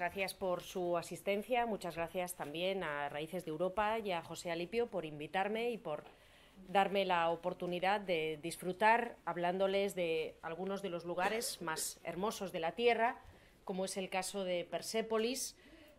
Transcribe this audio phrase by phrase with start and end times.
[0.00, 4.86] gracias por su asistencia, muchas gracias también a Raíces de Europa y a José Alipio
[4.86, 6.04] por invitarme y por
[6.68, 12.72] darme la oportunidad de disfrutar hablándoles de algunos de los lugares más hermosos de la
[12.72, 13.20] Tierra,
[13.64, 15.54] como es el caso de Persépolis,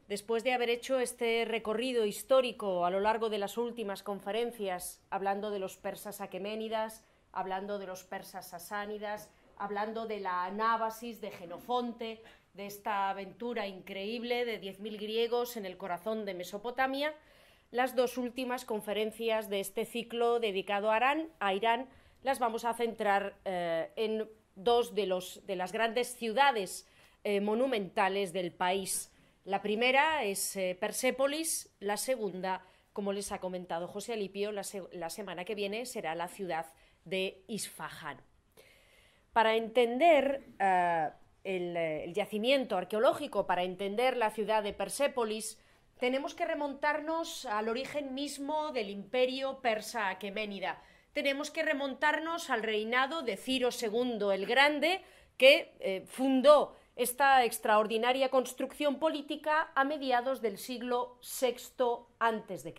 [0.08, 5.52] después de haber hecho este recorrido histórico a lo largo de las últimas conferencias, hablando
[5.52, 12.24] de los persas aqueménidas, hablando de los persas sasánidas, hablando de la anábasis de Genofonte,
[12.54, 17.14] de esta aventura increíble de 10.000 griegos en el corazón de Mesopotamia,
[17.72, 21.88] las dos últimas conferencias de este ciclo dedicado a Irán, a Irán
[22.24, 26.88] las vamos a centrar eh, en dos de, los, de, las grandes ciudades
[27.24, 29.12] eh, monumentales del país.
[29.46, 35.46] La primera es eh, Persépolis, la segunda, como les ha comentado José Alipio, la, semana
[35.46, 36.68] que viene será la ciudad
[37.06, 38.22] de Isfahan.
[39.32, 40.44] Para entender
[41.44, 45.60] el, yacimiento arqueológico para entender la ciudad de Persépolis,
[46.00, 50.82] tenemos que remontarnos al origen mismo del imperio persa aqueménida.
[51.14, 55.02] Tenemos que remontarnos al reinado de Ciro II el Grande,
[55.38, 62.74] que eh, fundó esta extraordinaria construcción política a mediados del siglo VI a.C.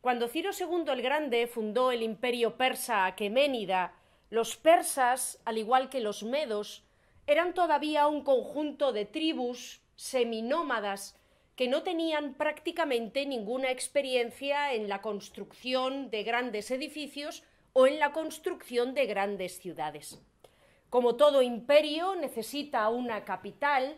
[0.00, 3.94] Cuando Ciro II el Grande fundó el imperio persa aqueménida,
[4.30, 6.84] los persas, al igual que los medos,
[7.26, 11.16] eran todavía un conjunto de tribus seminómadas
[11.56, 18.12] que no tenían prácticamente ninguna experiencia en la construcción de grandes edificios o en la
[18.12, 20.22] construcción de grandes ciudades.
[20.88, 23.96] Como todo imperio necesita una capital,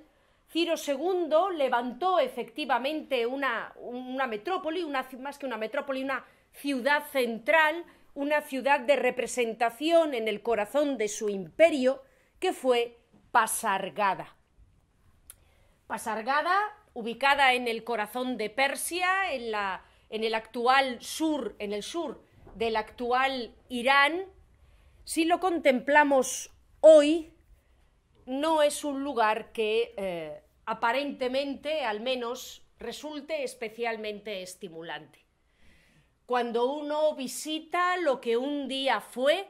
[0.51, 7.85] Ciro II levantó efectivamente una, una metrópoli, una, más que una metrópoli, una ciudad central,
[8.15, 12.03] una ciudad de representación en el corazón de su imperio,
[12.39, 12.99] que fue
[13.33, 14.37] Pasargada.
[15.89, 16.55] Pasargada,
[16.95, 22.23] ubicada en el corazón de Persia, en, la, en el actual sur, en el sur
[22.55, 24.27] del actual Irán,
[25.05, 26.51] si lo contemplamos
[26.81, 27.33] hoy,
[28.27, 35.25] no es un lugar que eh, aparentemente, al menos, resulte especialmente estimulante.
[36.27, 39.49] Cuando uno visita lo que un día fue,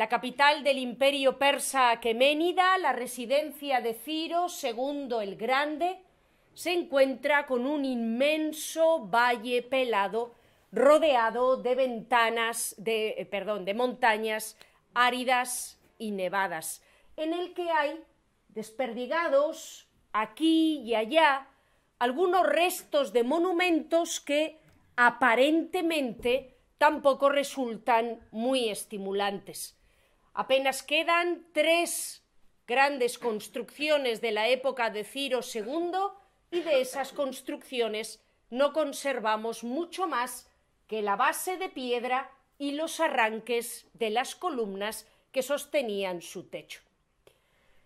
[0.00, 6.00] la capital del imperio persa aqueménida, la residencia de Ciro II el Grande,
[6.54, 10.34] se encuentra con un inmenso valle pelado
[10.72, 14.56] rodeado de ventanas, de, eh, perdón, de montañas
[14.94, 16.82] áridas y nevadas,
[17.18, 18.02] en el que hay
[18.48, 21.46] desperdigados aquí y allá
[21.98, 24.62] algunos restos de monumentos que
[24.96, 29.76] aparentemente tampoco resultan muy estimulantes.
[30.40, 32.22] Apenas quedan tres
[32.66, 35.92] grandes construcciones de la época de Ciro II
[36.50, 40.48] y de esas construcciones no conservamos mucho más
[40.86, 46.80] que la base de piedra y los arranques de las columnas que sostenían su techo.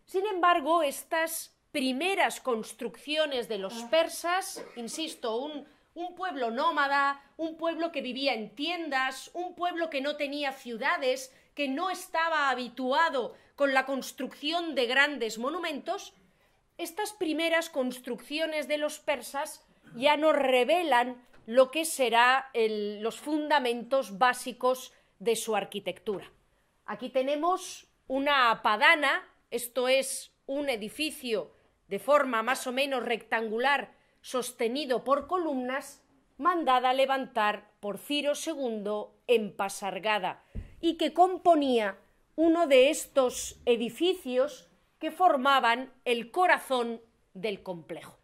[0.06, 5.66] Sin embargo, estas primeras construcciones de los persas, insisto, un,
[6.14, 11.68] pueblo nómada, un pueblo que vivía en tiendas, un pueblo que no tenía ciudades, que
[11.68, 16.14] no estaba habituado con la construcción de grandes monumentos,
[16.76, 24.92] estas primeras construcciones de los persas ya nos revelan lo que serán los fundamentos básicos
[25.18, 26.30] de su arquitectura.
[26.86, 31.52] Aquí tenemos una padana, esto es un edificio
[31.88, 36.02] de forma más o menos rectangular sostenido por columnas,
[36.38, 40.43] mandada a levantar por Ciro II en Pasargada,
[40.84, 41.96] y que componía
[42.36, 44.68] uno de estos edificios
[44.98, 47.00] que formaban el corazón
[47.32, 48.18] del complejo.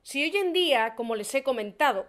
[0.00, 2.06] Si hoy en día, como les he comentado,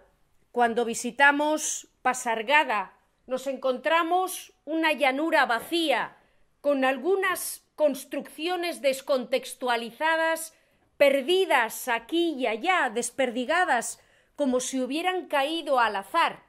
[0.50, 2.96] cuando visitamos Pasargada
[3.26, 6.16] nos encontramos una llanura vacía
[6.62, 10.54] con algunas construcciones descontextualizadas,
[10.96, 14.00] perdidas aquí y allá, desperdigadas,
[14.36, 16.44] como si hubieran caído al azar,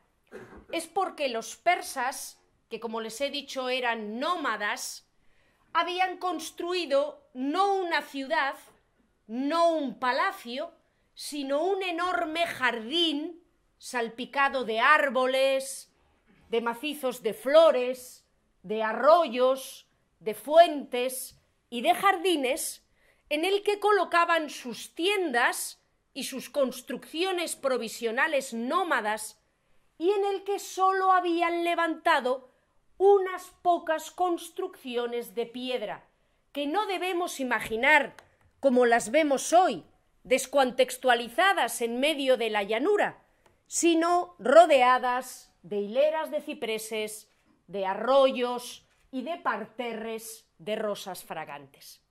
[0.72, 2.40] es porque los persas
[2.74, 5.08] que como les he dicho eran nómadas,
[5.74, 8.56] habían construido no una ciudad,
[9.28, 10.74] no un palacio,
[11.14, 13.44] sino un enorme jardín
[13.78, 15.94] salpicado de árboles,
[16.50, 18.26] de macizos de flores,
[18.64, 19.88] de arroyos,
[20.20, 21.40] de fuentes
[21.70, 22.84] y de jardines,
[23.30, 25.80] en el que colocaban sus tiendas
[26.16, 29.40] y sus construcciones provisionales nómadas,
[30.00, 32.53] y en el que sólo habían levantado
[32.98, 36.06] unas pocas construcciones de piedra,
[36.52, 38.16] que no debemos imaginar
[38.60, 39.84] como las vemos hoy,
[40.24, 43.24] descontextualizadas en medio de la llanura,
[43.68, 47.30] sino rodeadas de hileras de cipreses,
[47.68, 52.02] de arroyos y de parterres de rosas fragantes.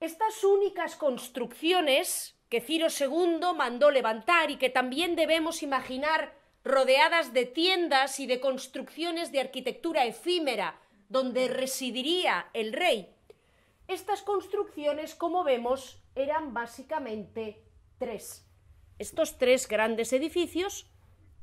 [0.00, 7.46] Estas únicas construcciones que Ciro II mandó levantar y que también debemos imaginar rodeadas de
[7.46, 13.14] tiendas y de construcciones de arquitectura efímera donde residiría el rey.
[13.86, 17.62] Estas construcciones, como vemos, eran básicamente
[17.98, 18.46] tres.
[18.98, 20.90] Estos tres grandes edificios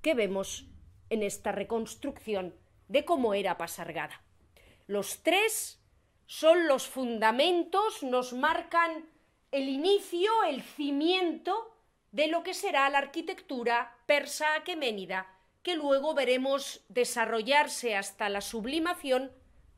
[0.01, 0.67] que vemos
[1.09, 2.53] en esta reconstrucción
[2.87, 4.21] de cómo era Pasargada.
[4.87, 5.81] Los tres
[6.27, 9.09] son los fundamentos, nos marcan
[9.51, 11.75] el inicio, el cimiento
[12.11, 15.27] de lo que será la arquitectura persa aqueménida,
[15.63, 19.31] que luego veremos desarrollarse hasta la sublimación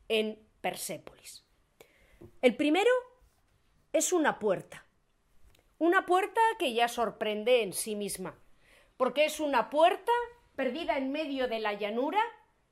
[0.08, 1.44] en Persépolis.
[2.42, 2.90] El primero
[3.92, 4.84] es una puerta,
[5.78, 8.38] una puerta que ya sorprende en sí misma,
[8.96, 10.12] porque es una puerta
[10.56, 12.20] perdida en medio de la llanura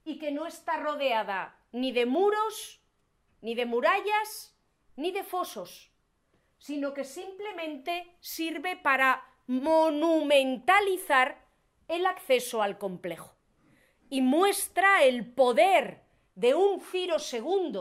[0.05, 2.82] y que no está rodeada ni de muros,
[3.41, 4.55] ni de murallas,
[4.97, 5.91] ni de fosos,
[6.58, 11.45] sino que simplemente sirve para monumentalizar
[11.88, 13.35] el acceso al complejo
[14.09, 16.03] y muestra el poder
[16.35, 17.81] de un Ciro II,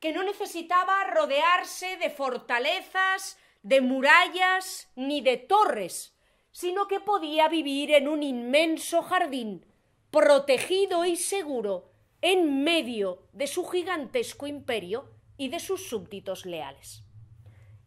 [0.00, 6.14] que no necesitaba rodearse de fortalezas, de murallas ni de torres,
[6.50, 9.64] sino que podía vivir en un inmenso jardín,
[10.10, 11.90] protegido y seguro,
[12.20, 17.02] en medio de su gigantesco imperio y de sus súbditos leales.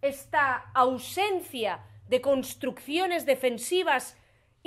[0.01, 4.17] Esta ausencia de construcciones defensivas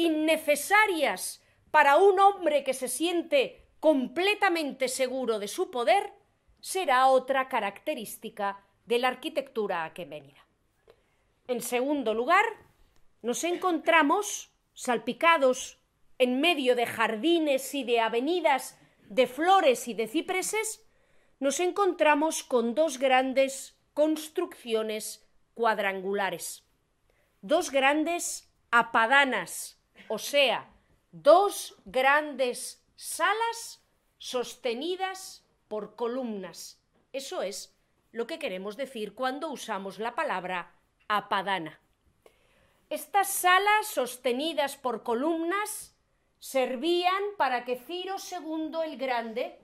[0.05, 6.13] innecesarias para un hombre que se siente completamente seguro de su poder,
[6.61, 10.47] será otra característica de la arquitectura aqueménida.
[11.49, 12.45] En segundo lugar,
[13.23, 15.79] nos encontramos salpicados
[16.19, 20.87] en medio de jardines y de avenidas de flores y de cipreses,
[21.41, 26.65] nos encontramos con dos grandes construcciones cuadrangulares,
[27.41, 30.69] dos grandes apadanas, o sea,
[31.13, 33.85] dos grandes salas
[34.19, 36.83] sostenidas por columnas.
[37.13, 37.77] Eso es
[38.13, 40.75] lo que queremos decir cuando usamos la palabra
[41.09, 41.81] apadana.
[42.89, 45.97] Estas salas sostenidas por columnas
[46.41, 49.59] servían para que Ciro II el Grande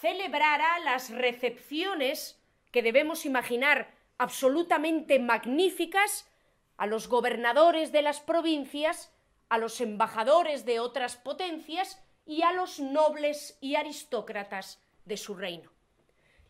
[0.00, 2.42] celebrara las recepciones
[2.72, 6.28] que debemos imaginar absolutamente magníficas
[6.76, 9.12] a los gobernadores de las provincias,
[9.52, 15.70] a los embajadores de otras potencias y a los nobles y aristócratas de su reino.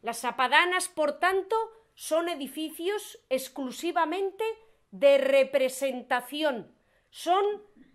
[0.03, 1.57] Las apadanas, por tanto,
[1.97, 4.45] son edificios exclusivamente
[4.93, 6.73] de representación,
[7.11, 7.45] son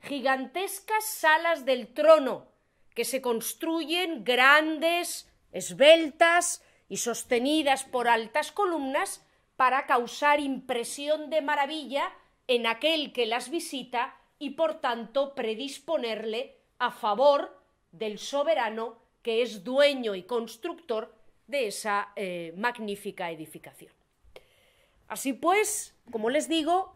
[0.01, 2.51] gigantescas salas del trono
[2.93, 9.25] que se construyen grandes, esbeltas y sostenidas por altas columnas
[9.55, 12.11] para causar impresión de maravilla
[12.47, 17.61] en aquel que las visita y por tanto predisponerle a favor
[17.91, 21.13] del soberano que es dueño y constructor
[21.47, 23.91] de esa eh, magnífica edificación.
[25.07, 26.93] Así pues, como les digo,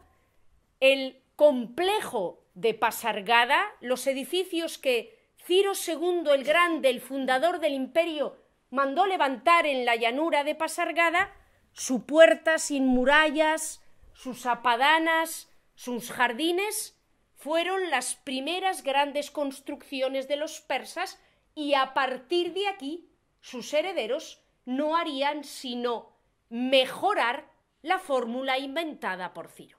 [0.80, 8.36] el complejo de Pasargada, los edificios que Ciro II el Grande, el fundador del imperio,
[8.70, 11.34] mandó levantar en la llanura de Pasargada,
[11.72, 13.82] su puerta sin murallas,
[14.14, 16.98] sus apadanas, sus jardines,
[17.42, 21.18] fueron las primeras grandes construcciones de los persas
[21.56, 23.08] y a partir de aquí
[23.40, 26.12] sus herederos no harían sino
[26.50, 27.50] mejorar
[27.82, 29.76] la fórmula inventada por Ciro.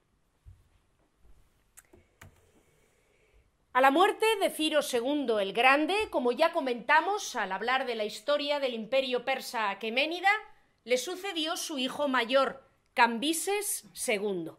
[3.71, 8.03] A la muerte de Ciro II el Grande, como ya comentamos al hablar de la
[8.03, 10.29] historia del imperio persa aqueménida,
[10.83, 14.51] le sucedió su hijo mayor, Cambises II.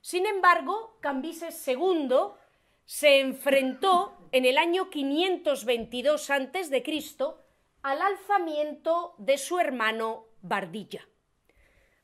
[0.00, 2.08] Sin embargo, Cambises II
[2.84, 6.84] se enfrentó en el año 522 a.C.
[7.82, 11.06] al alzamiento de su hermano Bardilla.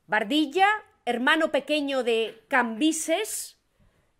[0.07, 0.67] Bardilla,
[1.05, 3.57] hermano pequeño de Cambises,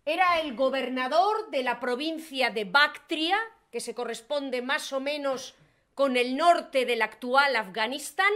[0.04, 3.36] era el gobernador de la provincia de Bactria,
[3.72, 5.56] que se corresponde más o menos
[5.94, 8.32] con el norte del actual Afganistán,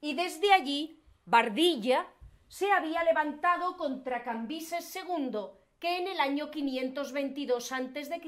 [0.00, 2.06] y desde allí Bardilla
[2.50, 5.38] se había levantado contra Cambises II,
[5.78, 8.20] que en el año 522 a.C.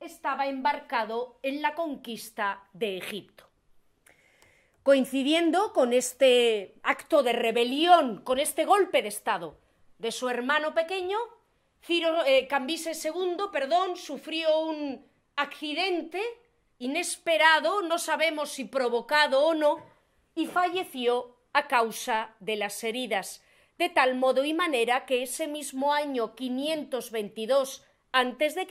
[0.00, 3.44] estaba embarcado en la conquista de Egipto.
[4.82, 9.58] coincidiendo con este acto de rebelión, con este golpe de Estado
[9.98, 11.18] de su hermano pequeño,
[11.88, 16.22] eh, Cambises II, perdón, sufrió un accidente
[16.78, 19.78] inesperado, no sabemos si provocado o no,
[20.34, 23.42] y falleció a causa de las heridas,
[23.78, 28.66] de tal modo y manera que ese mismo año 522 a.C.,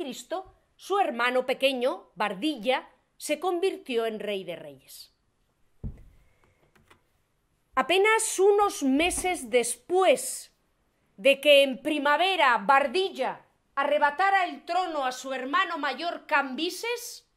[0.75, 5.12] su hermano pequeño, Bardilla, se convirtió en rey de reyes.
[7.75, 10.51] Apenas unos meses después
[11.15, 17.27] de que en primavera Bardilla arrebatara el trono a su hermano mayor Cambises,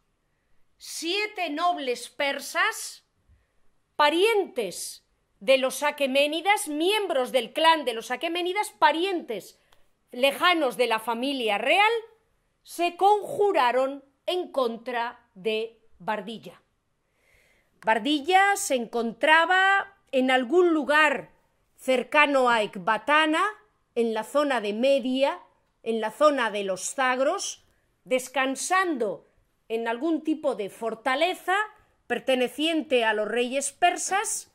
[0.76, 3.04] siete nobles persas,
[3.96, 5.04] parientes
[5.40, 9.58] de los aqueménidas, miembros del clan de los aqueménidas, parientes
[10.12, 11.92] lejanos de la familia real,
[12.62, 16.60] se conjuraron en contra de Bardilla.
[17.82, 21.30] Bardilla se encontraba en algún lugar
[21.76, 23.42] cercano a Ecbatana,
[23.94, 25.40] en la zona de Media,
[25.82, 27.64] en la zona de los Zagros,
[28.04, 29.26] descansando
[29.68, 31.56] en algún tipo de fortaleza
[32.06, 34.49] perteneciente a los reyes persas,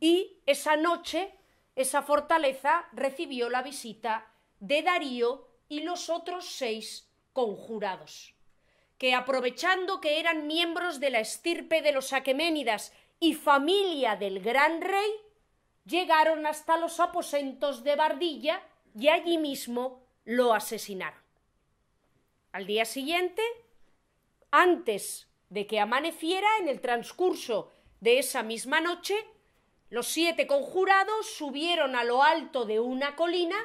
[0.00, 1.34] y esa noche
[1.78, 4.26] esa fortaleza recibió la visita
[4.58, 8.34] de Darío y los otros seis conjurados,
[8.98, 14.80] que aprovechando que eran miembros de la estirpe de los aqueménidas y familia del gran
[14.80, 15.10] rey,
[15.84, 18.60] llegaron hasta los aposentos de Bardilla
[18.98, 21.22] y allí mismo lo asesinaron.
[22.50, 23.42] Al día siguiente,
[24.50, 29.14] antes de que amaneciera, en el transcurso de esa misma noche,
[29.90, 33.56] los siete conjurados subieron a lo alto de una colina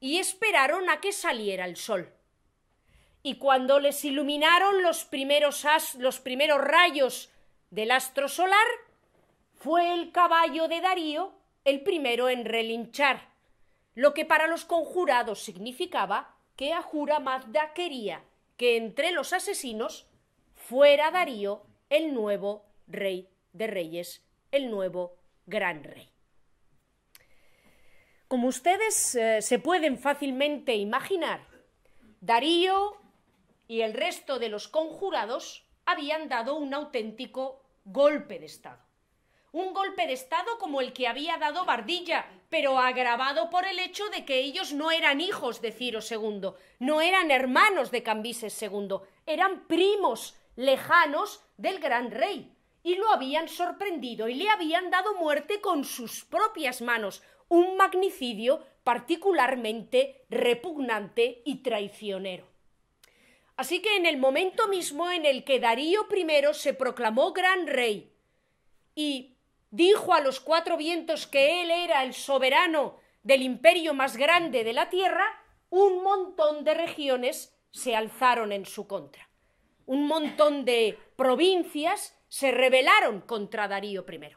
[0.00, 2.12] y esperaron a que saliera el sol.
[3.22, 5.64] Y cuando les iluminaron los primeros,
[5.98, 7.30] los primeros rayos
[7.70, 8.66] del astro solar,
[9.54, 11.32] fue el caballo de Darío
[11.64, 13.28] el primero en relinchar,
[13.94, 18.24] lo que para los conjurados significaba que Ajura Mazda quería
[18.56, 20.06] que entre los asesinos
[20.54, 25.16] fuera Darío el nuevo rey de reyes, el nuevo
[25.46, 26.08] gran rey.
[28.28, 31.46] Como ustedes eh, se pueden fácilmente imaginar,
[32.20, 32.96] Darío
[33.66, 38.78] y el resto de los conjurados habían dado un auténtico golpe de Estado.
[39.50, 44.08] Un golpe de Estado como el que había dado Bardilla, pero agravado por el hecho
[44.08, 48.96] de que ellos no eran hijos de Ciro II, no eran hermanos de Cambises II,
[49.26, 52.50] eran primos lejanos del gran rey,
[52.82, 58.64] y lo habían sorprendido y le habían dado muerte con sus propias manos, un magnicidio
[58.82, 62.48] particularmente repugnante y traicionero.
[63.56, 68.12] Así que en el momento mismo en el que Darío I se proclamó gran rey
[68.94, 69.36] y
[69.70, 74.72] dijo a los cuatro vientos que él era el soberano del imperio más grande de
[74.72, 75.24] la tierra,
[75.70, 79.28] un montón de regiones se alzaron en su contra.
[79.86, 84.30] Un montón de provincias se rebelaron contra Darío I.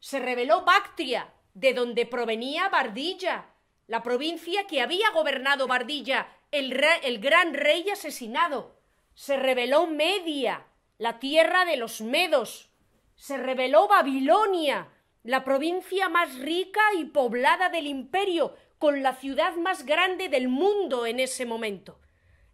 [0.00, 3.46] Se rebeló Bactria, de donde provenía Bardilla,
[3.86, 6.74] la provincia que había gobernado Bardilla el,
[7.20, 8.80] gran rey asesinado.
[9.14, 10.66] Se rebeló Media,
[10.98, 12.68] la tierra de los medos.
[13.14, 14.88] Se rebeló Babilonia,
[15.22, 21.06] la provincia más rica y poblada del imperio, con la ciudad más grande del mundo
[21.06, 22.00] en ese momento.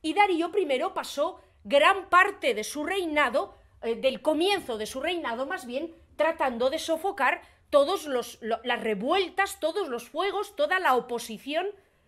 [0.03, 3.57] Y Darío I pasó gran parte de su reinado,
[3.87, 9.89] eh, del comienzo de su reinado más bien, tratando de sofocar todas las revueltas, todos
[9.89, 11.67] los fuegos, toda la oposición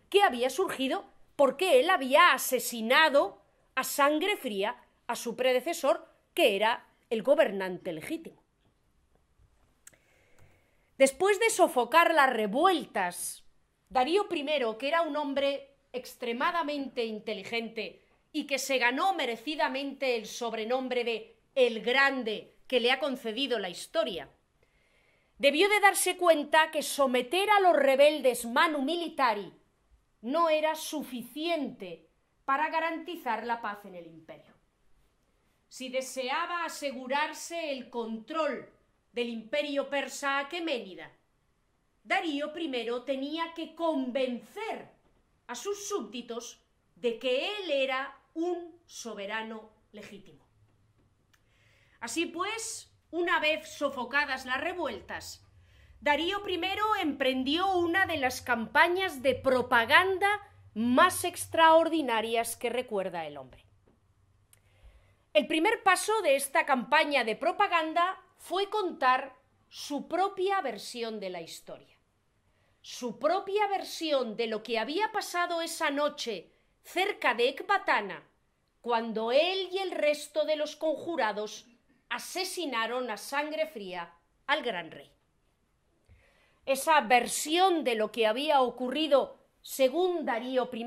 [0.09, 1.05] que había surgido
[1.37, 3.43] porque él había asesinado
[3.75, 8.43] a sangre fría a su predecesor, que era el gobernante legítimo.
[10.97, 13.45] Después de sofocar las revueltas,
[13.89, 14.45] Darío I,
[14.79, 21.83] que era un hombre extremadamente inteligente y que se ganó merecidamente el sobrenombre de El
[21.83, 24.31] Grande que le ha concedido la historia,
[25.39, 29.53] debió de darse cuenta que someter a los rebeldes manu militari
[30.21, 32.11] no era suficiente
[32.45, 34.55] para garantizar la paz en el imperio.
[35.69, 38.71] Si deseaba asegurarse el control
[39.13, 41.13] del imperio persa aqueménida,
[42.05, 44.89] Darío I tenía que convencer
[45.47, 46.65] a sus súbditos
[46.97, 50.48] de que él era un soberano legítimo.
[52.01, 55.45] Así pues, una vez sofocadas las revueltas,
[56.01, 56.61] Darío I
[57.01, 60.29] emprendió una de las campañas de propaganda
[60.75, 63.65] más extraordinarias que recuerda el hombre.
[65.35, 69.35] El primer paso de esta campaña de propaganda fue contar
[69.69, 71.97] su propia versión de la historia,
[72.81, 76.53] su propia versión de lo que había pasado esa noche
[76.85, 78.23] cerca de Ecbatana,
[78.81, 81.67] cuando él y el resto de los conjurados
[82.11, 84.15] asesinaron a sangre fría
[84.47, 85.11] al gran rey.
[86.67, 90.87] Esa versión de lo que había ocurrido según Darío I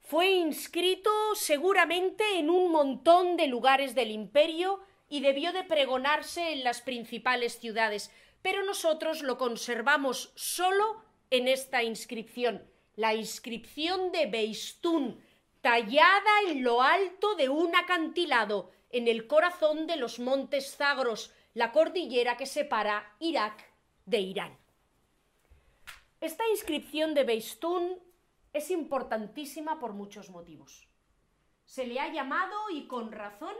[0.00, 6.64] fue inscrito seguramente en un montón de lugares del imperio y debió de pregonarse en
[6.64, 8.10] las principales ciudades,
[8.42, 12.64] pero nosotros lo conservamos solo en esta inscripción,
[12.96, 15.22] la inscripción de Beistún,
[15.60, 21.72] tallada en lo alto de un acantilado, en el corazón de los montes Zagros, la
[21.72, 23.72] cordillera que separa Irak
[24.06, 24.58] de Irán.
[26.20, 27.98] Esta inscripción de Beistún
[28.52, 30.88] es importantísima por muchos motivos.
[31.64, 33.54] Se le ha llamado, y con razón,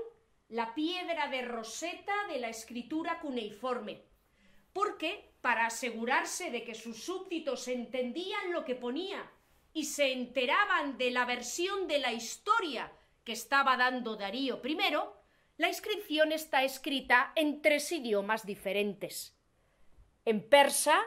[0.49, 4.04] la piedra de roseta de la escritura cuneiforme,
[4.73, 9.30] porque para asegurarse de que sus súbditos entendían lo que ponía
[9.72, 12.92] y se enteraban de la versión de la historia
[13.24, 14.76] que estaba dando Darío I,
[15.56, 19.36] la inscripción está escrita en tres idiomas diferentes,
[20.24, 20.98] en persa,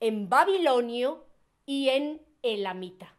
[0.00, 1.26] en babilonio
[1.64, 3.16] y en elamita.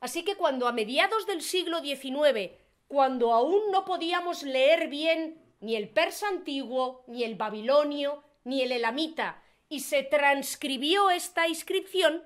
[0.00, 2.52] Así que cuando a mediados del siglo XIX,
[2.88, 8.72] cuando aún no podíamos leer bien ni el persa antiguo, ni el babilonio, ni el
[8.72, 12.24] elamita, y se transcribió esta inscripción,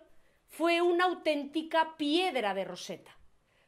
[0.50, 3.16] fue una auténtica piedra de Roseta,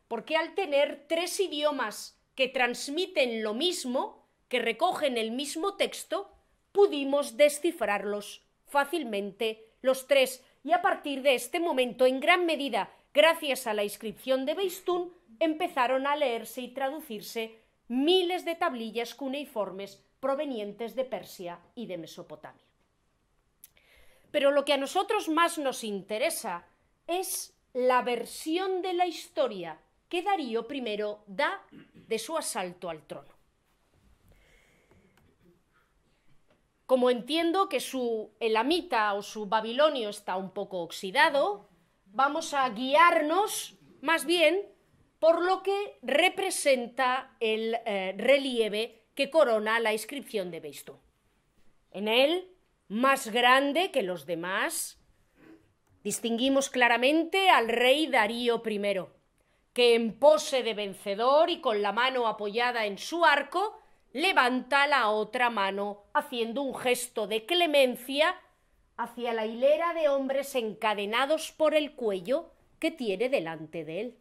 [0.08, 6.30] porque al tener tres idiomas que transmiten lo mismo, que recogen el mismo texto,
[6.72, 13.66] pudimos descifrarlos fácilmente los tres, y a partir de este momento, en gran medida, gracias
[13.66, 17.58] a la inscripción de Beistún, empezaron a leerse y traducirse
[17.88, 22.64] miles de tablillas cuneiformes provenientes de Persia y de Mesopotamia.
[24.30, 26.66] Pero lo que a nosotros más nos interesa
[27.06, 30.82] es la versión de la historia que Darío I
[31.26, 31.62] da
[31.94, 33.32] de su asalto al trono.
[36.86, 41.70] Como entiendo que su elamita o su babilonio está un poco oxidado,
[42.04, 44.68] vamos a guiarnos más bien
[45.18, 50.98] por lo que representa el eh, relieve que corona la inscripción de Beistú.
[51.90, 52.50] En él,
[52.88, 55.01] más grande que los demás,
[56.02, 59.06] Distinguimos claramente al rey Darío I,
[59.72, 63.78] que en pose de vencedor y con la mano apoyada en su arco,
[64.12, 68.36] levanta la otra mano haciendo un gesto de clemencia
[68.96, 74.18] hacia la hilera de hombres encadenados por el cuello que tiene delante de él.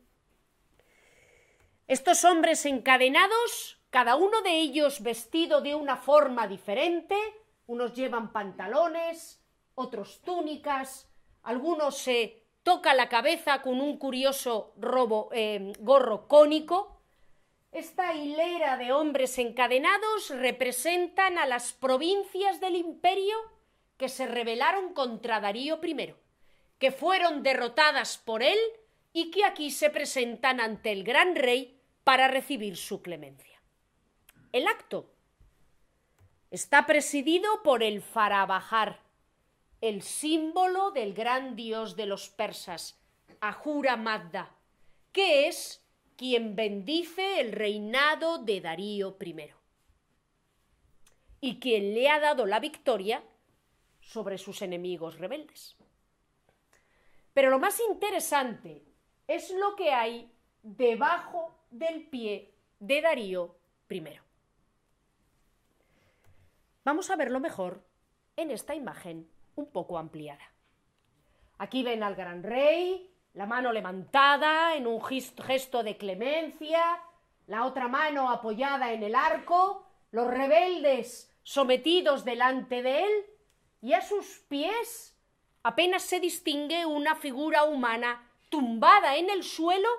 [1.88, 7.17] Estos hombres encadenados, cada uno de ellos vestido de una forma diferente,
[7.67, 9.44] unos llevan pantalones,
[9.76, 11.11] otros túnicas,
[11.43, 14.73] algunos se toca la cabeza con un curioso
[15.32, 17.01] eh, gorro cónico.
[17.71, 23.36] Esta hilera de hombres encadenados representan a las provincias del imperio
[23.97, 26.15] que se rebelaron contra Darío I,
[26.77, 28.58] que fueron derrotadas por él
[29.13, 33.62] y que aquí se presentan ante el gran rey para recibir su clemencia.
[34.51, 35.13] El acto
[36.49, 38.99] está presidido por el Farabajar,
[39.82, 43.00] el símbolo del gran dios de los persas,
[43.39, 44.56] Ahura Mazda,
[45.12, 45.84] que es
[46.15, 49.50] quien bendice el reinado de Darío I
[51.41, 53.24] y quien le ha dado la victoria
[54.02, 55.76] sobre sus enemigos rebeldes.
[57.34, 58.84] Pero lo más interesante
[59.28, 63.58] es lo que hay debajo del pie de Darío
[63.89, 64.04] I.
[66.84, 67.84] Vamos a verlo mejor
[68.36, 69.28] en esta imagen
[69.62, 70.43] un poco ampliada.
[71.58, 77.02] Aquí ven al gran rey, la mano levantada en un gesto de clemencia,
[77.47, 83.26] la otra mano apoyada en el arco, los rebeldes sometidos delante de él,
[83.82, 85.17] y a sus pies
[85.63, 89.89] apenas se distingue una figura humana tumbada en el suelo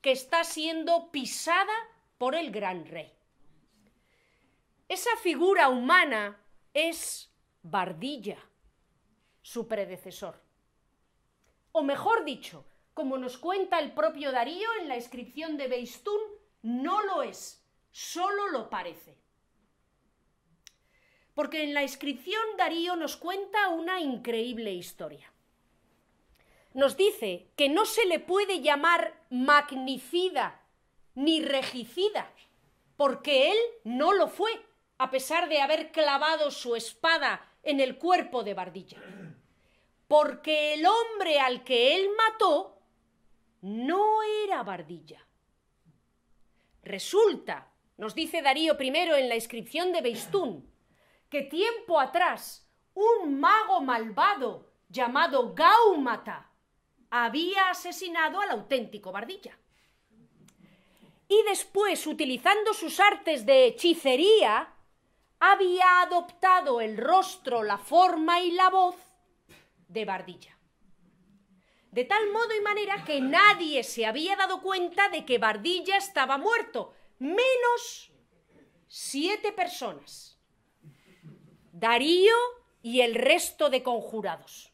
[0.00, 1.74] que está siendo pisada
[2.18, 3.12] por el gran rey.
[4.88, 6.40] Esa figura humana
[6.72, 8.38] es Bardilla,
[9.46, 10.42] su predecesor.
[11.70, 16.20] O mejor dicho, como nos cuenta el propio Darío en la inscripción de Beistún,
[16.62, 19.16] no lo es, solo lo parece.
[21.32, 25.32] Porque en la inscripción Darío nos cuenta una increíble historia.
[26.74, 30.60] Nos dice que no se le puede llamar magnicida
[31.14, 32.32] ni regicida,
[32.96, 34.50] porque él no lo fue,
[34.98, 38.98] a pesar de haber clavado su espada en el cuerpo de Bardilla.
[40.08, 42.78] Porque el hombre al que él mató
[43.62, 45.26] no era Bardilla.
[46.82, 50.72] Resulta, nos dice Darío I en la inscripción de Beistún,
[51.28, 56.52] que tiempo atrás un mago malvado llamado Gaumata
[57.10, 59.58] había asesinado al auténtico Bardilla.
[61.28, 64.72] Y después, utilizando sus artes de hechicería,
[65.40, 68.96] había adoptado el rostro, la forma y la voz
[69.88, 70.56] de Bardilla.
[71.90, 76.36] De tal modo y manera que nadie se había dado cuenta de que Bardilla estaba
[76.36, 78.12] muerto, menos
[78.86, 80.38] siete personas.
[81.72, 82.34] Darío
[82.82, 84.72] y el resto de conjurados,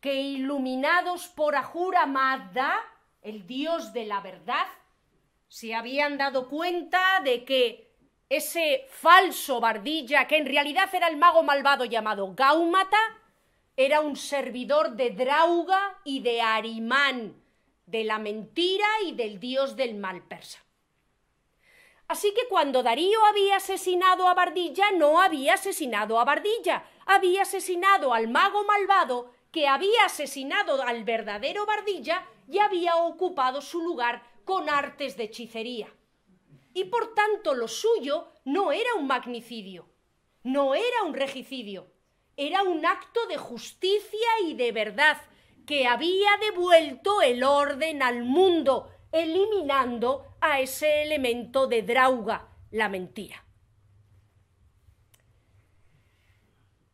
[0.00, 2.84] que iluminados por Ahura Mazda,
[3.22, 4.66] el dios de la verdad,
[5.48, 7.88] se habían dado cuenta de que
[8.28, 12.98] ese falso Bardilla, que en realidad era el mago malvado llamado Gaumata,
[13.78, 17.40] era un servidor de Drauga y de Arimán,
[17.86, 20.58] de la mentira y del dios del mal persa.
[22.08, 28.12] Así que cuando Darío había asesinado a Bardilla, no había asesinado a Bardilla, había asesinado
[28.12, 34.68] al mago malvado que había asesinado al verdadero Bardilla y había ocupado su lugar con
[34.68, 35.86] artes de hechicería.
[36.74, 39.88] Y por tanto lo suyo no era un magnicidio,
[40.42, 41.92] no era un regicidio,
[42.38, 45.20] era un acto de justicia y de verdad
[45.66, 53.44] que había devuelto el orden al mundo, eliminando a ese elemento de drauga, la mentira.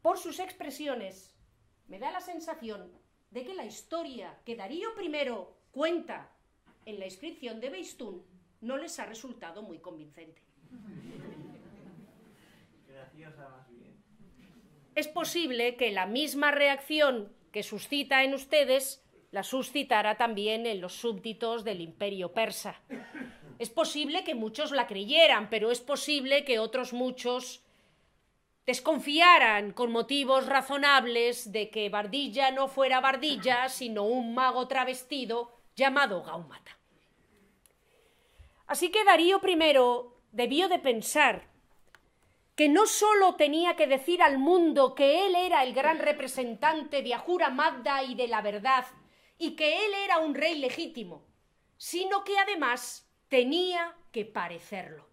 [0.00, 1.36] Por sus expresiones,
[1.88, 2.90] me da la sensación
[3.30, 5.12] de que la historia que Darío I
[5.72, 6.32] cuenta
[6.86, 8.24] en la inscripción de Beistún
[8.62, 10.40] no les ha resultado muy convincente.
[14.94, 20.92] Es posible que la misma reacción que suscita en ustedes la suscitara también en los
[20.92, 22.80] súbditos del imperio persa.
[23.58, 27.64] Es posible que muchos la creyeran, pero es posible que otros muchos
[28.66, 36.22] desconfiaran con motivos razonables de que Bardilla no fuera Bardilla, sino un mago travestido llamado
[36.22, 36.78] Gaumata.
[38.66, 39.58] Así que Darío I
[40.30, 41.53] debió de pensar
[42.54, 47.14] que no sólo tenía que decir al mundo que él era el gran representante de
[47.14, 48.86] Ahura Mazda y de la verdad,
[49.38, 51.26] y que él era un rey legítimo,
[51.76, 55.08] sino que además tenía que parecerlo,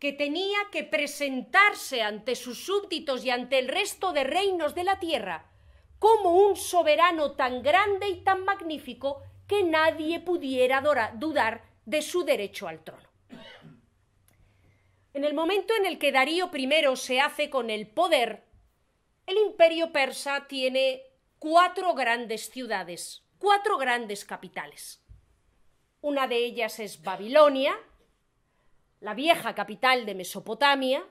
[0.00, 4.98] que tenía que presentarse ante sus súbditos y ante el resto de reinos de la
[4.98, 5.52] tierra
[5.98, 10.82] como un soberano tan grande y tan magnífico que nadie pudiera
[11.14, 13.07] dudar de su derecho al trono.
[15.14, 18.44] En el momento en el que Darío I se hace con el poder,
[19.26, 21.02] el imperio persa tiene
[21.38, 25.02] cuatro grandes ciudades, cuatro grandes capitales.
[26.00, 27.76] Una de ellas es Babilonia,
[29.00, 31.04] la vieja capital de Mesopotamia,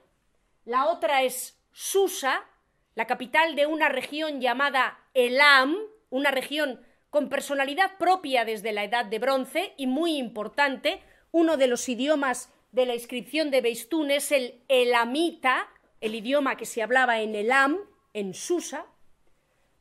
[0.66, 2.46] la otra es Susa,
[2.96, 5.78] la capital de una región llamada Elam,
[6.10, 11.68] una región con personalidad propia desde la Edad de Bronce y muy importante, uno de
[11.68, 15.68] los idiomas de la inscripción de Beistún es el elamita,
[16.00, 17.80] el idioma que se hablaba en Elam,
[18.14, 18.86] en Susa,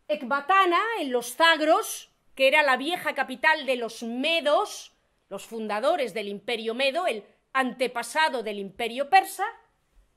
[0.09, 4.95] Ecbatana, en los Zagros, que era la vieja capital de los medos,
[5.29, 9.45] los fundadores del imperio medo, el antepasado del imperio persa,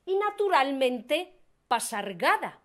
[0.06, 1.36] y naturalmente
[1.68, 2.62] Pasargada,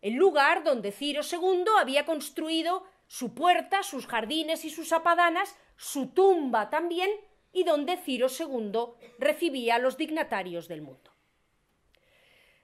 [0.00, 6.08] el lugar donde Ciro II había construido su puerta, sus jardines y sus apadanas, su
[6.08, 7.10] tumba también,
[7.54, 8.72] y donde Ciro II
[9.18, 11.10] recibía a los dignatarios del mundo.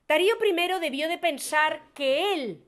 [0.07, 2.67] Darío I debió de pensar que él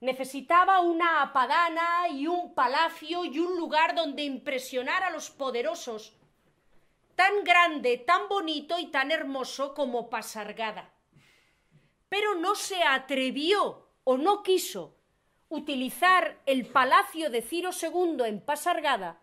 [0.00, 6.16] necesitaba una apadana y un palacio y un lugar donde impresionar a los poderosos,
[7.16, 10.92] tan grande, tan bonito y tan hermoso como Pasargada.
[12.08, 14.96] Pero no se atrevió o no quiso
[15.48, 19.20] utilizar el palacio de Ciro II en Pasargada,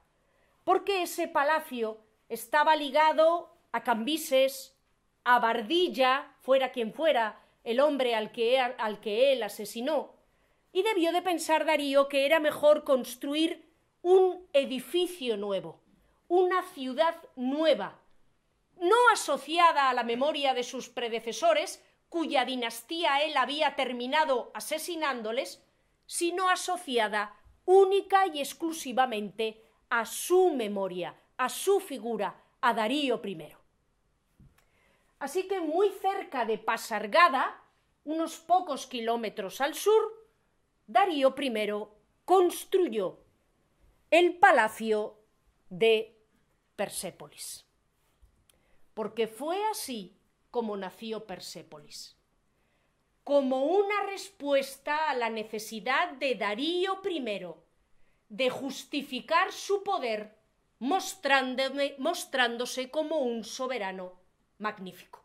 [0.64, 4.74] porque ese palacio estaba ligado a Cambises,
[5.26, 10.16] a Bardilla, fuera quien fuera el hombre al que, él asesinó,
[10.72, 13.70] y debió de pensar Darío que era mejor construir
[14.02, 15.82] un edificio nuevo,
[16.30, 18.00] una ciudad nueva,
[18.78, 25.62] no asociada a la memoria de sus predecesores, cuya dinastía él había terminado asesinándoles,
[26.06, 33.48] sino asociada única y exclusivamente a su memoria, a su figura, a Darío I.
[35.18, 37.60] Así que muy cerca de Pasargada,
[38.04, 40.04] unos pocos kilómetros al sur,
[40.86, 41.88] Darío I
[42.26, 43.18] construyó
[44.12, 45.18] el palacio
[45.72, 46.16] de
[46.76, 47.66] Persépolis.
[48.94, 50.16] Porque fue así
[50.52, 52.18] como nació Persépolis,
[53.24, 57.48] como una respuesta a la necesidad de Darío I
[58.30, 60.41] de justificar su poder
[60.82, 64.14] mostrándose como un soberano
[64.58, 65.24] magnífico.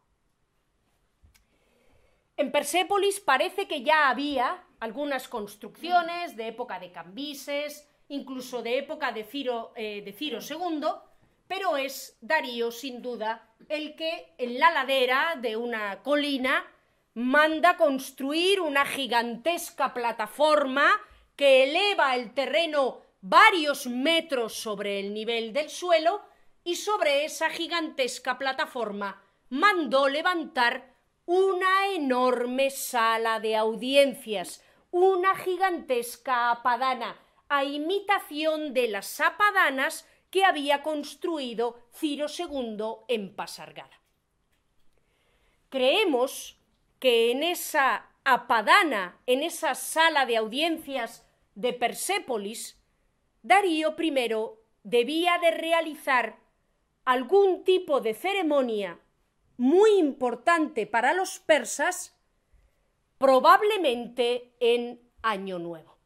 [2.37, 9.13] En Persépolis parece que ya había algunas construcciones de época de Cambises, incluso de época
[9.13, 10.89] de Ciro, eh, de Ciro II,
[11.49, 16.67] pero es Darío, sin duda, el que en la ladera de una colina
[17.15, 20.91] manda construir una gigantesca plataforma
[21.35, 26.23] que eleva el terreno varios metros sobre el nivel del suelo
[26.65, 30.95] y sobre esa gigantesca plataforma mandó levantar
[31.27, 40.83] una enorme sala de audiencias, una gigantesca apadana, a imitación de las apadanas que había
[40.83, 44.01] construido Ciro II en Pasargada.
[45.69, 46.59] Creemos
[46.99, 51.25] que en esa apadana, en esa sala de audiencias
[51.55, 52.76] de Persépolis,
[53.47, 54.35] Darío I
[54.83, 56.41] debía de realizar
[57.05, 58.99] algún tipo de ceremonia
[59.57, 62.19] muy importante para los persas,
[63.19, 65.97] probablemente en Año Nuevo.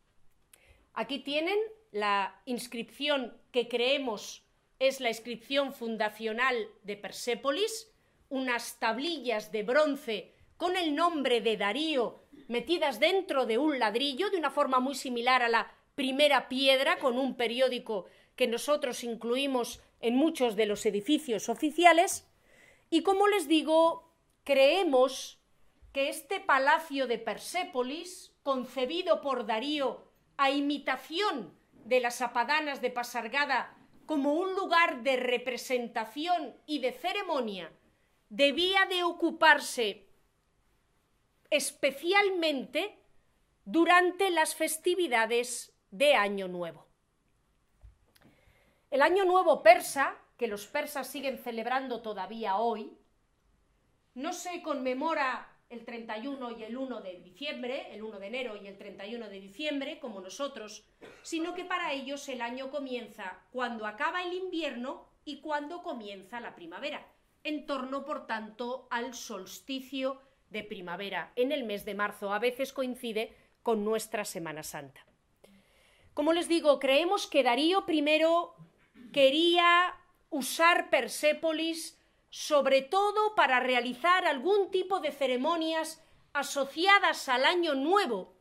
[0.93, 1.57] Aquí tienen
[1.93, 4.45] la inscripción que creemos
[4.79, 7.91] es la inscripción fundacional de Persépolis,
[8.29, 14.37] unas tablillas de bronce con el nombre de Darío metidas dentro de un ladrillo de
[14.37, 20.17] una forma muy similar a la primera piedra con un periódico que nosotros incluimos en
[20.17, 22.27] muchos de los edificios oficiales.
[22.89, 24.11] Y como les digo,
[24.43, 25.43] creemos
[25.93, 31.53] que este palacio de Persépolis, concebido por Darío a imitación
[31.85, 37.71] de las apadanas de Pasargada como un lugar de representación y de ceremonia,
[38.31, 40.09] debía de ocuparse
[41.51, 42.97] especialmente
[43.67, 46.87] durante las festividades de Año Nuevo.
[48.91, 52.97] El Año Nuevo persa, que los persas siguen celebrando todavía hoy,
[54.15, 58.67] no se conmemora el 31 y el 1 de diciembre, el 1 de enero y
[58.67, 60.85] el 31 de diciembre, como nosotros,
[61.23, 66.57] sino que para ellos el año comienza cuando acaba el invierno y cuando comienza la
[66.57, 67.07] primavera,
[67.45, 72.33] en torno, por tanto, al solsticio de primavera en el mes de marzo.
[72.33, 75.07] A veces coincide con nuestra Semana Santa.
[76.21, 78.05] Como les digo, creemos que Darío I
[79.11, 79.97] quería
[80.29, 86.05] usar Persépolis sobre todo para realizar algún tipo de ceremonias
[86.35, 88.35] asociadas al año nuevo,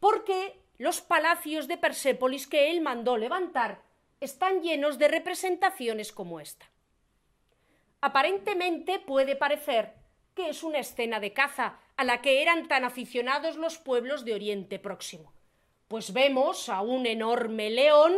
[0.00, 3.80] porque los palacios de Persépolis que él mandó levantar
[4.20, 6.70] están llenos de representaciones como esta.
[8.02, 9.94] Aparentemente puede parecer
[10.34, 14.34] que es una escena de caza a la que eran tan aficionados los pueblos de
[14.34, 15.37] Oriente Próximo
[15.88, 18.14] pues vemos a un enorme león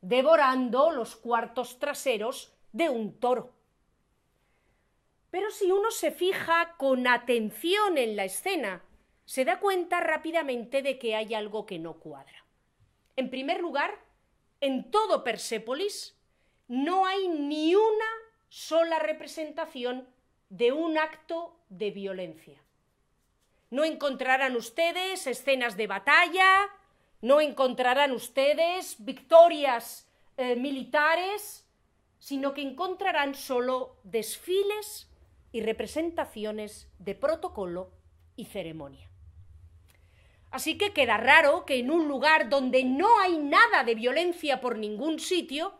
[0.00, 3.52] devorando los cuartos traseros de un toro.
[5.30, 8.82] Pero si uno se fija con atención en la escena,
[9.24, 12.44] se da cuenta rápidamente de que hay algo que no cuadra.
[13.16, 13.96] En primer lugar,
[14.60, 16.16] en todo Persépolis
[16.68, 18.10] no hay ni una
[18.48, 20.08] sola representación
[20.48, 22.60] de un acto de violencia.
[23.70, 26.68] No encontrarán ustedes escenas de batalla,
[27.20, 31.66] no encontrarán ustedes victorias eh, militares,
[32.18, 35.10] sino que encontrarán solo desfiles
[35.52, 37.90] y representaciones de protocolo
[38.36, 39.10] y ceremonia.
[40.50, 44.78] Así que queda raro que en un lugar donde no hay nada de violencia por
[44.78, 45.74] ningún sitio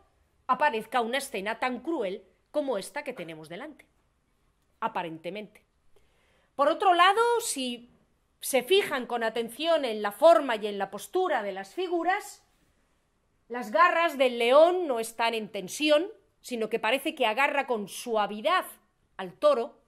[0.47, 3.87] aparezca una escena tan cruel como esta que tenemos delante.
[4.81, 5.63] Aparentemente.
[6.55, 7.91] Por otro lado, si
[8.41, 12.43] se fijan con atención en la forma y en la postura de las figuras,
[13.49, 16.09] las garras del león no están en tensión,
[16.41, 18.65] sino que parece que agarra con suavidad
[19.17, 19.81] al toro,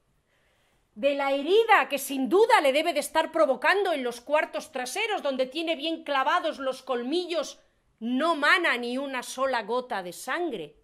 [0.95, 5.23] de la herida que sin duda le debe de estar provocando en los cuartos traseros,
[5.23, 7.61] donde tiene bien clavados los colmillos,
[7.99, 10.77] no mana ni una sola gota de sangre.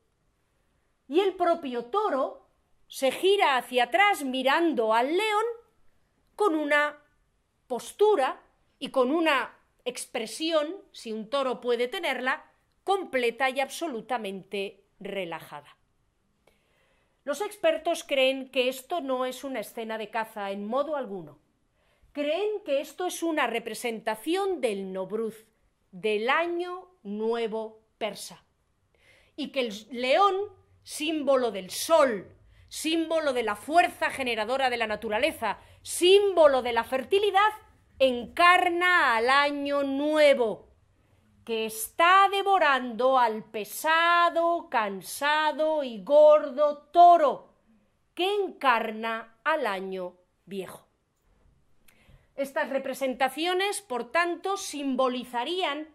[1.09, 2.46] Y el propio toro
[2.87, 5.44] se gira hacia atrás mirando al león
[6.37, 6.96] con una
[7.68, 8.42] postura
[8.81, 9.54] y con una
[9.85, 12.44] expresión, si un toro puede tenerla,
[12.83, 15.76] completa y absolutamente relajada.
[17.24, 21.38] Los expertos creen que esto no es una escena de caza en modo alguno.
[22.12, 25.46] Creen que esto es una representación del Nobruz,
[25.92, 28.44] del año nuevo persa.
[29.37, 30.35] Y que el león,
[30.83, 32.35] símbolo del sol,
[32.68, 37.52] símbolo de la fuerza generadora de la naturaleza, símbolo de la fertilidad,
[37.98, 40.68] encarna al año nuevo,
[41.44, 47.54] que está devorando al pesado, cansado y gordo toro,
[48.14, 50.87] que encarna al año viejo.
[52.37, 55.88] Estas representaciones, por tanto, simbolizarían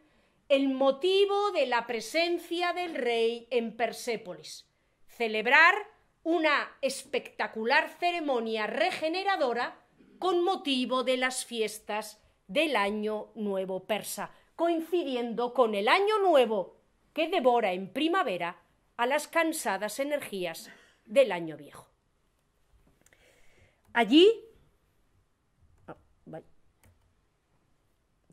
[0.50, 4.68] el motivo de la presencia del rey en Persépolis,
[5.08, 5.93] celebrar
[6.24, 9.78] una espectacular ceremonia regeneradora
[10.20, 16.78] con motivo de las fiestas del Año Nuevo Persa, coincidiendo con el Año Nuevo
[17.14, 18.58] que devora en primavera
[18.96, 20.70] a las cansadas energías
[21.06, 21.88] del Año Viejo.
[23.92, 24.32] Allí...
[25.88, 25.96] Ah,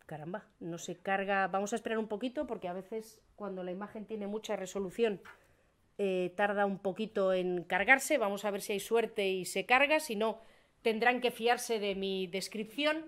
[0.07, 1.49] caramba, no se carga...
[1.49, 5.21] Vamos a esperar un poquito porque a veces cuando la imagen tiene mucha resolución
[6.03, 8.17] eh, tarda un poquito en cargarse.
[8.17, 10.41] Vamos a ver si hay suerte y se carga, si no
[10.81, 13.05] tendrán que fiarse de mi descripción.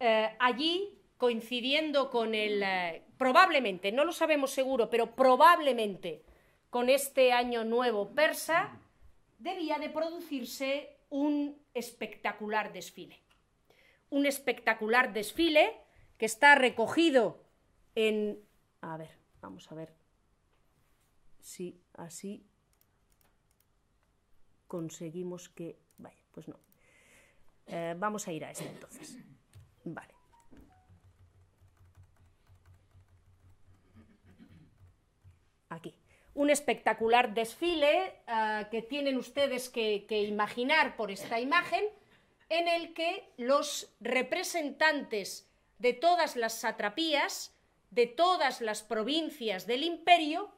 [0.00, 6.24] Eh, allí coincidiendo con el, eh, probablemente, no lo sabemos seguro, pero probablemente
[6.70, 8.80] con este año nuevo persa,
[9.38, 13.22] debía de producirse un espectacular desfile.
[14.10, 15.72] Un espectacular desfile
[16.18, 17.44] que está recogido
[17.94, 18.40] en...
[18.80, 19.94] A ver, vamos a ver
[21.38, 22.46] si así
[24.66, 25.78] conseguimos que...
[25.98, 26.58] Vaya, pues no.
[27.66, 29.18] Eh, vamos a ir a este entonces.
[29.84, 30.14] Vale.
[35.74, 35.94] aquí.
[36.34, 41.84] Un espectacular desfile eh, que tienen ustedes que, que imaginar por esta imagen,
[42.48, 47.54] en el que los representantes de todas las satrapías,
[47.90, 50.52] de todas las provincias del imperio,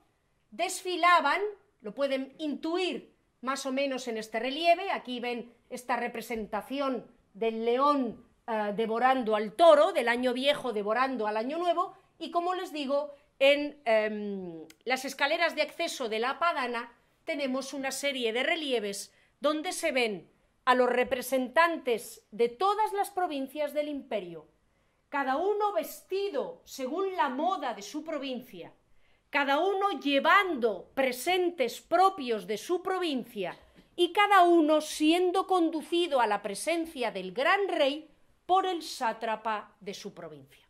[0.51, 1.41] desfilaban,
[1.81, 8.25] lo pueden intuir más o menos en este relieve, aquí ven esta representación del león
[8.47, 13.15] eh, devorando al toro, del año viejo devorando al año nuevo, y como les digo,
[13.39, 16.93] en em, las escaleras de acceso de la Padana
[17.25, 20.31] tenemos una serie de relieves donde se ven
[20.65, 24.49] a los representantes de todas las provincias del imperio,
[25.09, 28.73] cada uno vestido según la moda de su provincia,
[29.31, 33.59] cada uno llevando presentes propios de su provincia
[33.97, 38.09] y cada uno siendo conducido a la presencia del gran rey
[38.47, 40.65] por el sátrapa de su provincia.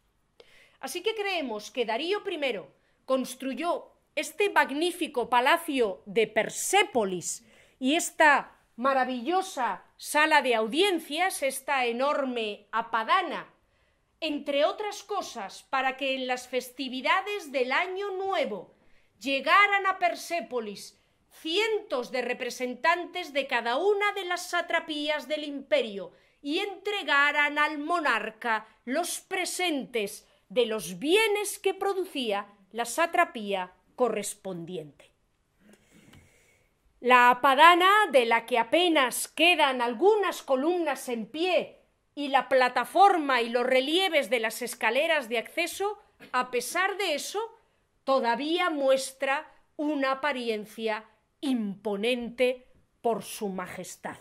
[0.81, 2.61] Así que creemos que Darío I
[3.05, 7.45] construyó este magnífico palacio de Persépolis
[7.79, 13.47] y esta maravillosa sala de audiencias, esta enorme apadana,
[14.21, 18.75] entre otras cosas, para que en las festividades del Año Nuevo
[19.21, 20.99] llegaran a Persépolis
[21.31, 28.67] cientos de representantes de cada una de las satrapías del imperio y entregaran al monarca
[28.85, 35.11] los presentes de los bienes que producía la satrapía correspondiente.
[37.01, 41.76] La apadana, de la que apenas quedan algunas columnas en pie,
[42.17, 46.03] y la plataforma y los relieves de las escaleras de acceso,
[46.33, 47.55] a pesar de eso,
[48.05, 51.05] todavía muestra una apariencia
[51.43, 52.67] imponente
[53.03, 54.17] por su majestad.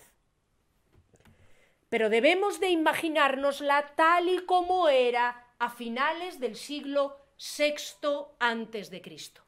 [1.88, 9.02] Pero debemos de imaginárnosla tal y como era a finales del siglo VI antes de
[9.02, 9.42] Cristo.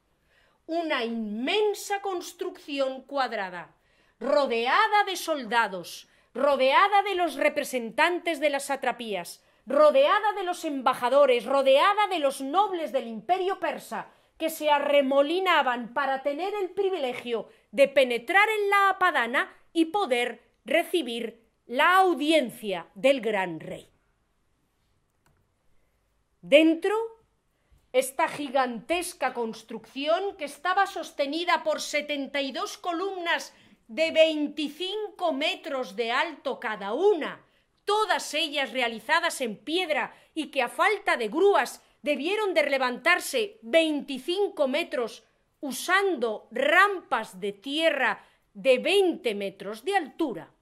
[0.64, 3.74] Una inmensa construcción cuadrada,
[4.18, 12.06] rodeada de soldados, rodeada de los representantes de las satrapías, rodeada de los embajadores, rodeada
[12.08, 18.48] de los nobles del imperio persa, que se arremolinaban para tener el privilegio de penetrar
[18.48, 23.90] en la apadana y poder recibir la audiencia del gran rey.
[26.40, 26.94] Dentro,
[27.92, 33.52] esta gigantesca construcción que estaba sostenida por 72 columnas
[33.88, 37.44] de 25 metros de alto cada una,
[37.84, 44.68] todas ellas realizadas en piedra y que a falta de grúas debieron de levantarse 25
[44.68, 45.24] metros
[45.60, 48.24] usando rampas de tierra
[48.54, 50.52] de 20 metros de altura.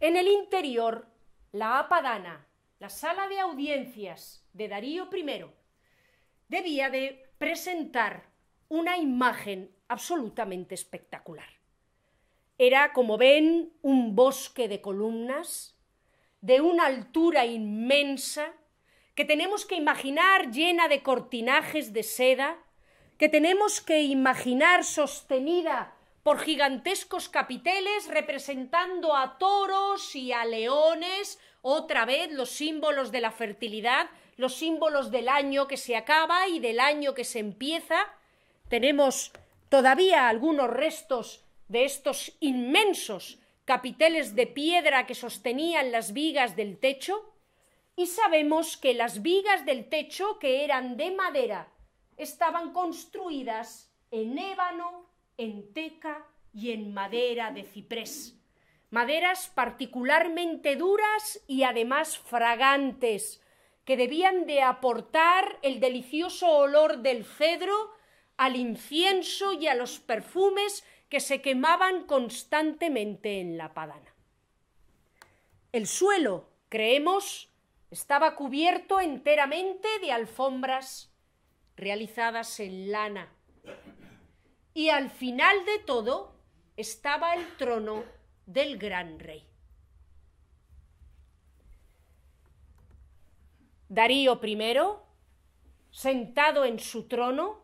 [0.00, 1.06] En el interior,
[1.52, 2.46] la apadana
[2.82, 5.44] la sala de audiencias de Darío I
[6.48, 8.24] debía de presentar
[8.68, 11.61] una imagen absolutamente espectacular.
[12.58, 15.76] Era, como ven, un bosque de columnas
[16.40, 18.52] de una altura inmensa
[19.14, 22.58] que tenemos que imaginar llena de cortinajes de seda,
[23.18, 32.04] que tenemos que imaginar sostenida por gigantescos capiteles representando a toros y a leones, otra
[32.04, 36.80] vez los símbolos de la fertilidad, los símbolos del año que se acaba y del
[36.80, 38.06] año que se empieza.
[38.68, 39.32] Tenemos
[39.68, 41.41] todavía algunos restos
[41.72, 47.34] de estos inmensos capiteles de piedra que sostenían las vigas del techo,
[47.96, 51.72] y sabemos que las vigas del techo, que eran de madera,
[52.16, 55.06] estaban construidas en ébano,
[55.36, 58.38] en teca y en madera de ciprés.
[58.90, 63.40] Maderas particularmente duras y además fragantes,
[63.84, 67.90] que debían de aportar el delicioso olor del cedro
[68.36, 74.14] al incienso y a los perfumes que se quemaban constantemente en la padana.
[75.70, 77.52] El suelo, creemos,
[77.90, 81.12] estaba cubierto enteramente de alfombras
[81.76, 83.30] realizadas en lana.
[84.72, 86.34] Y al final de todo
[86.78, 88.04] estaba el trono
[88.46, 89.46] del gran rey.
[93.90, 94.78] Darío I,
[95.90, 97.61] sentado en su trono,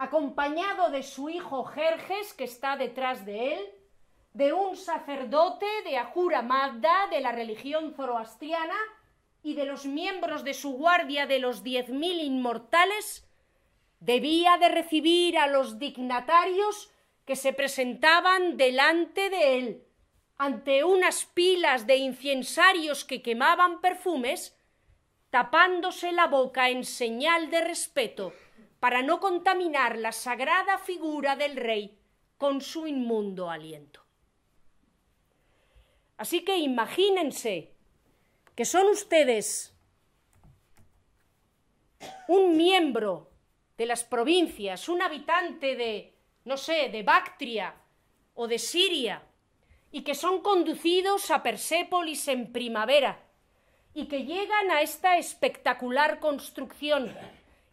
[0.00, 3.60] acompañado de su hijo Jerjes, que está detrás de él,
[4.32, 8.78] de un sacerdote de Ahura Mazda de la religión zoroastriana
[9.42, 13.28] y de los miembros de su guardia de los diez mil inmortales,
[13.98, 16.90] debía de recibir a los dignatarios
[17.26, 19.84] que se presentaban delante de él,
[20.38, 24.58] ante unas pilas de incensarios que quemaban perfumes,
[25.28, 28.32] tapándose la boca en señal de respeto
[28.80, 31.98] para no contaminar la sagrada figura del rey
[32.38, 34.02] con su inmundo aliento.
[36.16, 37.74] Así que imagínense
[38.54, 39.74] que son ustedes
[42.28, 43.30] un miembro
[43.76, 46.14] de las provincias, un habitante de,
[46.44, 47.74] no sé, de Bactria
[48.34, 49.22] o de Siria,
[49.90, 53.24] y que son conducidos a Persépolis en primavera,
[53.92, 57.14] y que llegan a esta espectacular construcción,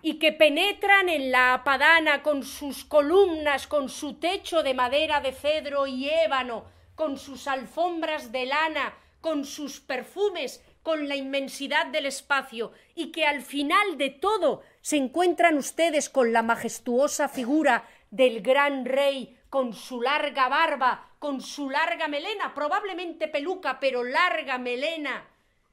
[0.02, 5.32] y que penetran en la apadana con sus columnas, con su techo de madera de
[5.32, 12.06] cedro y ébano, con sus alfombras de lana, con sus perfumes, con la inmensidad del
[12.06, 18.42] espacio y que al final de todo se encuentran ustedes con la majestuosa figura del
[18.42, 25.28] gran rey, con su larga barba, con su larga melena, probablemente peluca, pero larga melena,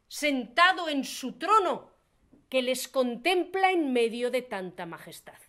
[0.08, 1.93] sentado en su trono,
[2.54, 5.40] que les contempla en medio de tanta majestad.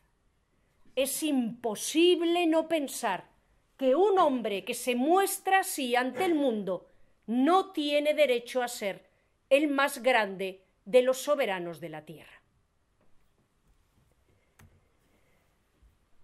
[0.96, 3.30] Es imposible no pensar
[3.78, 6.88] que un hombre que se muestra así ante el mundo
[7.28, 9.08] no tiene derecho a ser
[9.52, 12.42] el más grande de los soberanos de la tierra.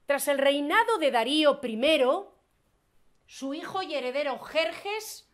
[0.08, 2.02] Tras el reinado de Darío I,
[3.28, 5.30] su hijo y heredero Jerjes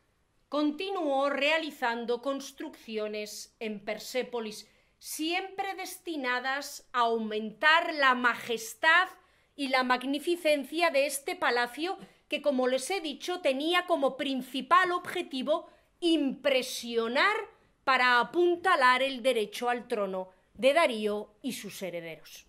[0.49, 4.67] continuó realizando construcciones en Persépolis,
[4.99, 9.07] siempre destinadas a aumentar la majestad
[9.55, 15.69] y la magnificencia de este palacio que, como les he dicho, tenía como principal objetivo
[15.99, 17.35] impresionar
[17.83, 22.45] para apuntalar el derecho al trono de Darío y sus herederos.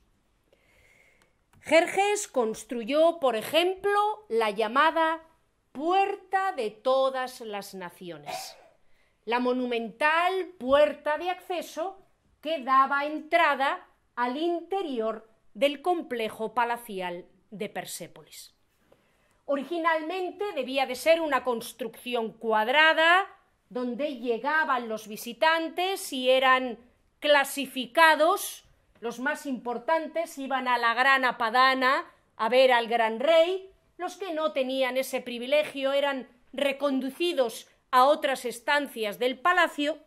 [1.61, 5.23] Jerjes construyó, por ejemplo, la llamada
[5.73, 8.57] Puerta de todas las Naciones,
[9.25, 11.99] la monumental puerta de acceso
[12.41, 18.55] que daba entrada al interior del complejo palacial de Persépolis.
[19.45, 23.27] Originalmente debía de ser una construcción cuadrada,
[23.71, 26.79] donde llegaban los visitantes y eran
[27.21, 28.65] clasificados,
[29.01, 32.05] los más importantes iban a la gran apadana
[32.37, 38.45] a ver al gran rey, los que no tenían ese privilegio eran reconducidos a otras
[38.45, 39.99] estancias del palacio,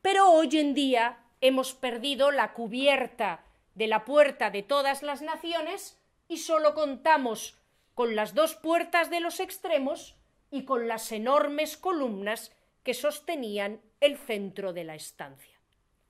[0.00, 6.00] pero hoy en día hemos perdido la cubierta de la puerta de todas las naciones
[6.28, 7.58] y solo contamos
[7.94, 10.16] con las dos puertas de los extremos
[10.50, 15.58] y con las enormes columnas que sostenían el centro de la estancia.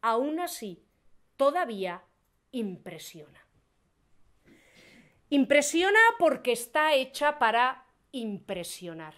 [0.01, 0.85] Aún así,
[1.37, 2.03] todavía
[2.53, 3.47] impresiona.
[5.29, 9.15] Impresiona porque está hecha para impresionar.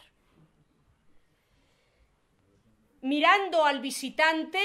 [3.00, 4.60] Mirando al visitante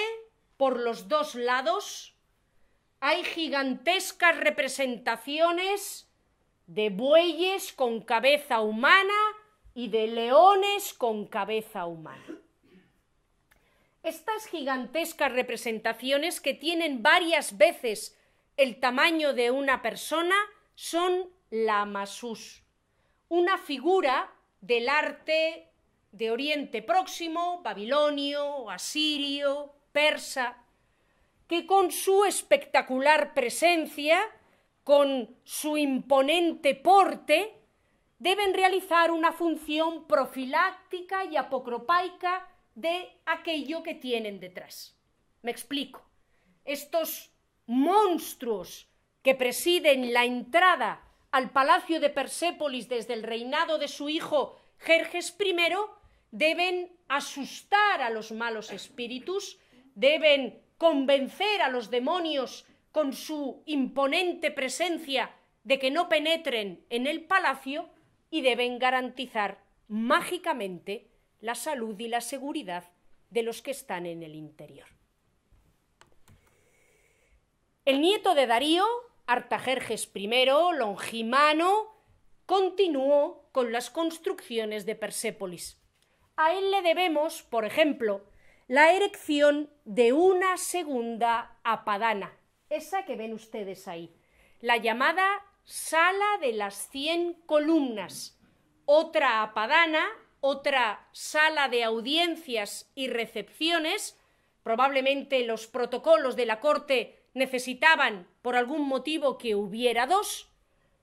[0.64, 2.16] por los dos lados,
[3.02, 6.10] hay gigantescas representaciones
[6.68, 9.14] de bueyes con cabeza humana
[9.74, 12.40] y de leones con cabeza humana.
[14.04, 18.18] Estas gigantescas representaciones que tienen varias veces
[18.56, 20.38] el tamaño de una persona
[20.76, 22.64] son la masus,
[23.28, 25.74] una figura del arte
[26.14, 30.58] de Oriente Próximo, babilonio, asirio, persa,
[31.48, 34.20] que con su espectacular presencia,
[34.84, 37.54] con su imponente porte,
[38.20, 44.98] deben realizar una función profiláctica y apocropaica de aquello que tienen detrás.
[45.42, 46.02] Me explico.
[46.66, 47.32] Estos
[47.66, 48.90] monstruos
[49.22, 55.36] que presiden la entrada al palacio de Persépolis desde el reinado de su hijo Jerjes
[55.40, 55.56] I
[56.32, 59.58] deben asustar a los malos espíritus,
[59.96, 65.32] deben convencer a los demonios con su imponente presencia
[65.64, 67.90] de que no penetren en el palacio
[68.30, 71.08] y deben garantizar mágicamente
[71.40, 72.92] la salud y la seguridad
[73.30, 74.88] de los que están en el interior.
[77.86, 78.86] El nieto de Darío,
[79.26, 80.46] Artajerjes I,
[80.78, 81.94] Longimano,
[82.46, 85.82] continuó con las construcciones de Persépolis.
[86.36, 88.26] A él le debemos, por ejemplo,
[88.74, 92.36] la erección de una segunda apadana,
[92.72, 94.12] esa que ven ustedes ahí,
[94.62, 98.36] la llamada Sala de las Cien Columnas,
[98.86, 100.08] otra apadana,
[100.42, 104.20] otra sala de audiencias y recepciones,
[104.64, 110.50] probablemente los protocolos de la corte necesitaban por algún motivo que hubiera dos,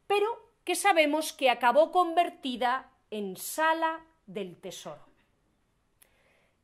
[0.09, 0.27] pero
[0.65, 5.07] que sabemos que acabó convertida en sala del tesoro.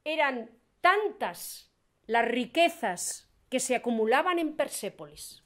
[0.02, 0.50] Eran
[0.81, 1.70] tantas
[2.07, 5.43] las riquezas que se acumulaban en Persépolis,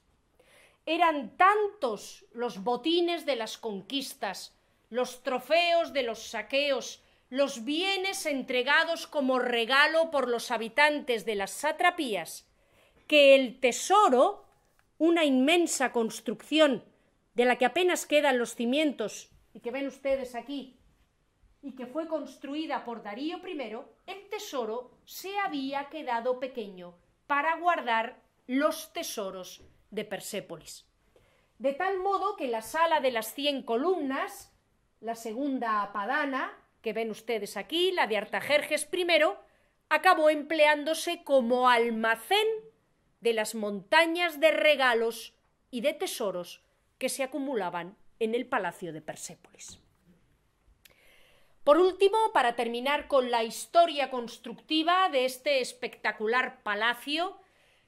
[0.87, 4.57] eran tantos los botines de las conquistas,
[4.89, 11.53] los trofeos de los saqueos, los bienes entregados como regalo por los habitantes de las
[11.53, 12.49] satrapías,
[13.07, 14.47] que el tesoro,
[14.99, 16.85] una inmensa construcción
[17.35, 20.80] de la que apenas quedan los cimientos y que ven ustedes aquí,
[21.63, 23.61] y que fue construida por Darío I,
[24.07, 26.95] el tesoro se había quedado pequeño
[27.27, 30.87] para guardar los tesoros de Persépolis.
[31.59, 34.53] De tal modo que la sala de las cien columnas,
[35.01, 39.07] la segunda apadana, que ven ustedes aquí, la de Artajerjes I,
[39.91, 42.49] acabó empleándose como almacén
[43.21, 45.35] de las montañas de regalos
[45.71, 46.65] y de tesoros
[46.97, 49.81] que se acumulaban en el palacio de Persépolis.
[51.65, 57.39] Por último, para terminar con la historia constructiva de este espectacular palacio,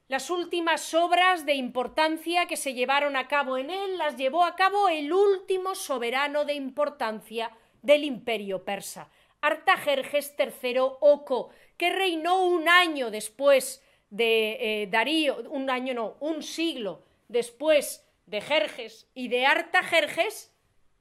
[0.09, 4.57] las últimas obras de importancia que se llevaron a cabo en él las llevó a
[4.57, 7.51] cabo el último soberano de importancia
[7.81, 9.09] del imperio persa,
[9.41, 11.49] Artajerjes III Oco,
[11.79, 18.43] que reinó un año después de eh, Darío, un año no, un siglo después de
[18.43, 20.53] Jerjes y de Artajerjes,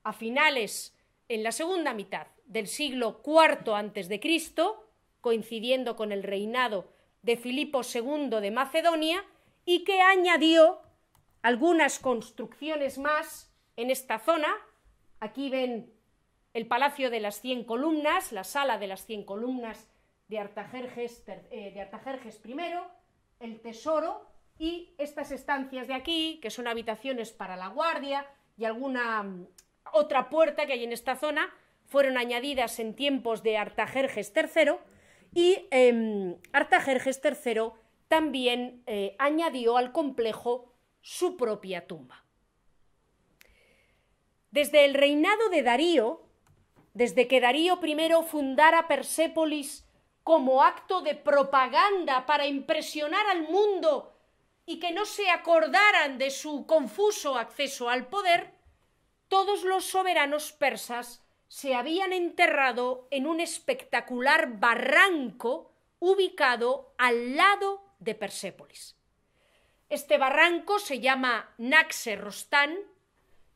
[0.03, 0.97] a finales,
[1.27, 4.85] en la segunda mitad del siglo IV antes de Cristo,
[5.21, 6.91] coincidiendo con el reinado
[7.21, 9.23] de Filipo II de Macedonia,
[9.63, 10.81] y que añadió
[11.43, 14.49] algunas construcciones más en esta zona.
[15.21, 15.93] Aquí ven
[16.53, 19.87] el Palacio de las Cien Columnas, la Sala de las Cien Columnas
[20.27, 22.55] de Artajerjes, eh, de Artajerjes I,
[23.39, 24.27] el Tesoro
[24.59, 28.25] y estas estancias de aquí, que son habitaciones para la guardia
[28.57, 29.47] y alguna mm,
[29.93, 31.49] otra puerta que hay en esta zona,
[31.91, 34.75] fueron añadidas en tiempos de Artajerjes III
[35.33, 37.71] y eh, Artajerjes III
[38.07, 38.83] también
[39.19, 42.25] añadió al complejo su propia tumba.
[44.51, 46.23] Desde el reinado de Darío,
[46.93, 49.85] desde que Darío I fundara Persépolis
[50.23, 54.15] como acto de propaganda para impresionar al mundo
[54.65, 58.53] y que no se acordaran de su confuso acceso al poder,
[59.27, 61.20] todos los soberanos persas
[61.51, 68.95] se habían enterrado en un espectacular barranco ubicado al lado de Persépolis.
[69.89, 72.77] Este barranco se llama Naxe Rostán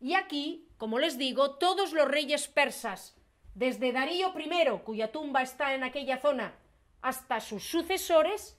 [0.01, 3.15] y aquí, como les digo, todos los reyes persas
[3.53, 6.53] desde Darío I, cuya tumba está en aquella zona,
[7.01, 8.57] hasta sus sucesores,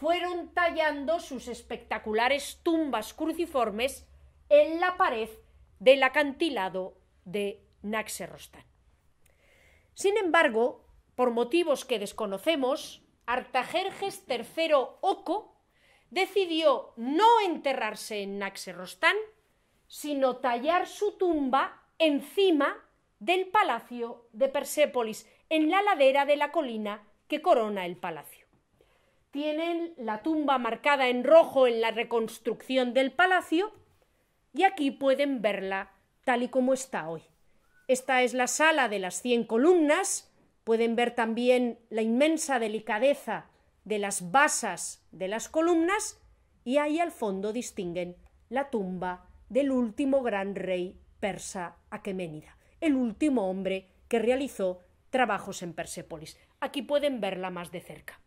[0.00, 4.06] fueron tallando sus espectaculares tumbas cruciformes
[4.48, 5.28] en la pared
[5.78, 8.64] del acantilado de Naxerrostán.
[9.98, 10.84] Sin embargo,
[11.16, 15.56] por motivos que desconocemos, Artajerjes III Oco
[16.10, 19.16] decidió no enterrarse en Naxerrostán,
[19.88, 22.76] sino tallar su tumba encima
[23.18, 28.46] del palacio de Persépolis, en la ladera de la colina que corona el palacio.
[29.32, 33.72] Tienen la tumba marcada en rojo en la reconstrucción del palacio
[34.54, 35.90] y aquí pueden verla
[36.22, 37.24] tal y como está hoy.
[37.88, 40.30] Esta es la sala de las cien columnas,
[40.62, 43.46] pueden ver también la inmensa delicadeza
[43.84, 46.20] de las basas de las columnas
[46.64, 48.16] y ahí al fondo distinguen
[48.50, 55.72] la tumba del último gran rey persa Aqueménida, el último hombre que realizó trabajos en
[55.72, 56.38] Persépolis.
[56.60, 58.20] Aquí pueden verla más de cerca.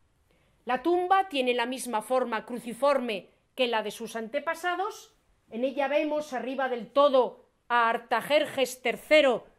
[0.65, 5.13] La tumba tiene la misma forma cruciforme que la de sus antepasados.
[5.51, 9.50] En ella vemos arriba del todo a Artajerjes III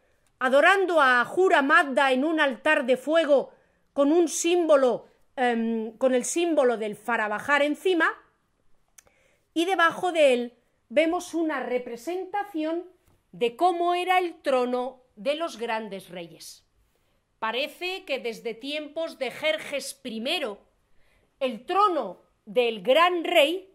[0.42, 3.52] adorando a Ajura Magda en un altar de fuego
[3.92, 8.12] con un símbolo, em, con el símbolo del farabajar encima,
[9.54, 10.52] y debajo de él
[10.88, 12.90] vemos una representación
[13.30, 16.66] de cómo era el trono de los grandes reyes.
[17.38, 20.24] Parece que desde tiempos de Jerjes I,
[21.38, 23.72] el trono del gran rey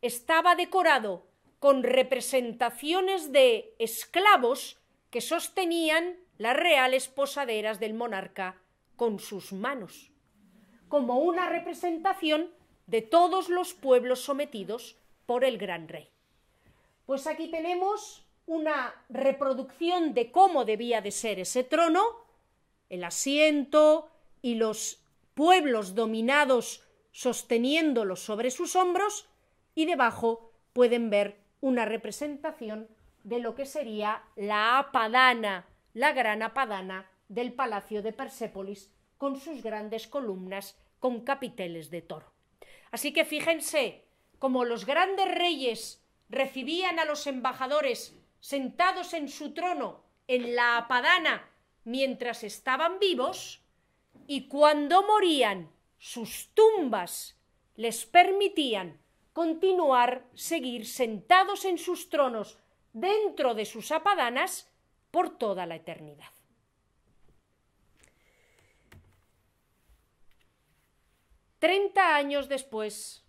[0.00, 1.26] estaba decorado
[1.58, 4.78] con representaciones de esclavos
[5.10, 8.60] que sostenían las reales posaderas del monarca
[8.96, 10.10] con sus manos,
[10.88, 12.50] como una representación
[12.86, 14.96] de todos los pueblos sometidos
[15.26, 16.08] por el gran rey.
[17.04, 22.02] Pues aquí tenemos una reproducción de cómo debía de ser ese trono,
[22.88, 24.08] el asiento
[24.40, 25.02] y los
[25.34, 29.28] pueblos dominados sosteniéndolo sobre sus hombros,
[29.74, 32.88] y debajo pueden ver una representación
[33.26, 39.64] de lo que sería la apadana, la gran apadana del palacio de Persépolis, con sus
[39.64, 42.32] grandes columnas con capiteles de toro.
[42.92, 44.04] Así que fíjense,
[44.38, 51.50] como los grandes reyes recibían a los embajadores sentados en su trono en la apadana
[51.82, 53.60] mientras estaban vivos,
[54.28, 57.36] y cuando morían sus tumbas
[57.74, 59.00] les permitían
[59.32, 62.58] continuar, seguir sentados en sus tronos
[62.96, 64.72] dentro de sus apadanas
[65.10, 66.32] por toda la eternidad.
[71.58, 73.22] Treinta años después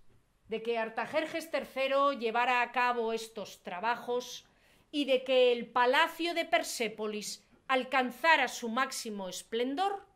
[0.47, 4.45] de que Artajerjes III llevara a cabo estos trabajos
[4.89, 10.07] y de que el palacio de Persépolis alcanzara su máximo esplendor,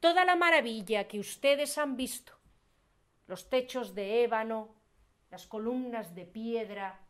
[0.00, 2.32] toda la maravilla que ustedes han visto,
[3.26, 4.74] los techos de ébano,
[5.30, 7.03] las columnas de piedra,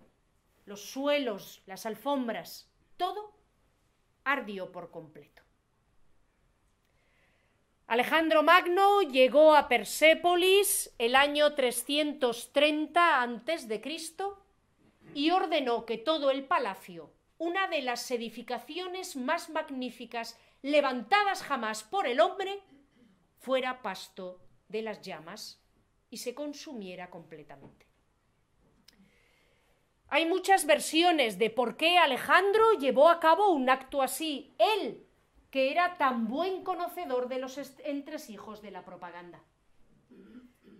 [0.66, 3.34] los suelos, las alfombras, todo
[4.24, 5.42] ardió por completo.
[7.86, 13.98] Alejandro Magno llegó a Persépolis el año 330 a.C.
[15.14, 22.06] y ordenó que todo el palacio, una de las edificaciones más magníficas levantadas jamás por
[22.06, 22.62] el hombre,
[23.38, 25.62] fuera pasto de las llamas
[26.08, 27.86] y se consumiera completamente.
[30.08, 35.06] Hay muchas versiones de por qué Alejandro llevó a cabo un acto así, él,
[35.50, 39.42] que era tan buen conocedor de los entresijos de la propaganda.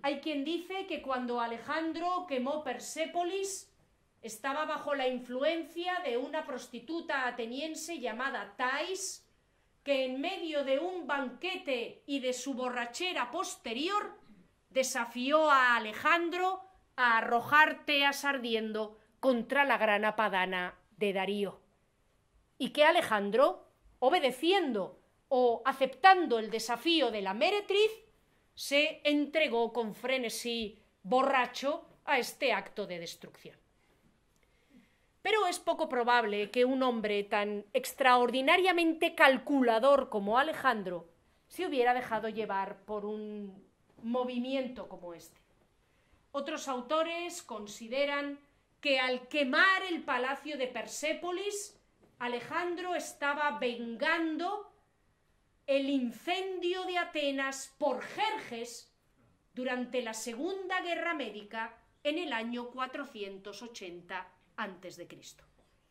[0.03, 3.73] Hay quien dice que cuando Alejandro quemó Persépolis,
[4.21, 9.27] estaba bajo la influencia de una prostituta ateniense llamada Thais,
[9.83, 14.19] que en medio de un banquete y de su borrachera posterior
[14.71, 16.63] desafió a Alejandro
[16.97, 21.59] a arrojar teas ardiendo contra la gran apadana de Darío.
[22.59, 23.67] Y que Alejandro,
[23.99, 27.91] obedeciendo o aceptando el desafío de la meretriz,
[28.55, 33.57] se entregó con frenesí borracho a este acto de destrucción.
[35.23, 41.09] Pero es poco probable que un hombre tan extraordinariamente calculador como Alejandro
[41.49, 43.65] se hubiera dejado llevar por un
[44.03, 45.41] movimiento como este.
[46.31, 48.39] Otros autores consideran
[48.85, 51.75] que al quemar el palacio de Persépolis,
[52.19, 54.75] Alejandro estaba vengando
[55.67, 58.95] el incendio de Atenas por Jerjes
[59.55, 64.29] durante la Segunda Guerra Médica en el año 480
[64.59, 65.09] a.C.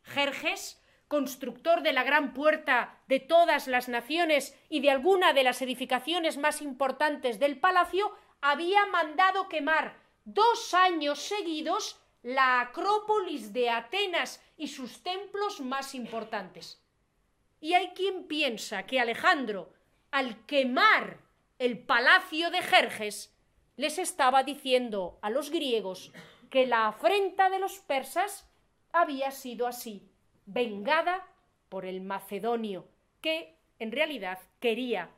[0.03, 5.63] Jerjes, constructor de la gran puerta de todas las naciones y de alguna de las
[5.63, 14.41] edificaciones más importantes del palacio, había mandado quemar dos años seguidos la Acrópolis de Atenas
[14.57, 16.81] y sus templos más importantes.
[17.59, 19.73] Y hay quien piensa que Alejandro,
[20.09, 21.19] al quemar
[21.59, 23.35] el palacio de Jerjes,
[23.75, 26.11] les estaba diciendo a los griegos
[26.49, 28.49] que la afrenta de los persas
[28.91, 30.09] había sido así,
[30.45, 31.27] vengada
[31.67, 32.87] por el macedonio,
[33.21, 35.09] que en realidad quería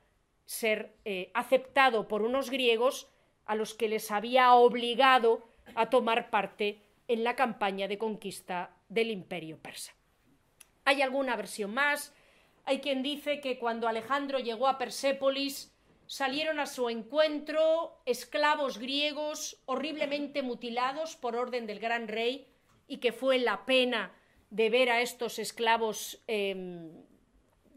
[0.46, 3.10] ser eh, aceptado por unos griegos
[3.46, 5.44] a los que les había obligado
[5.76, 9.94] a tomar parte en la campaña de conquista del imperio persa.
[10.86, 12.14] Hay alguna versión más,
[12.66, 15.72] hay quien dice que cuando Alejandro llegó a Persépolis
[16.08, 22.48] salieron a su encuentro esclavos griegos horriblemente mutilados por orden del gran rey
[22.88, 24.14] y que fue la pena
[24.50, 26.92] de ver a estos esclavos em,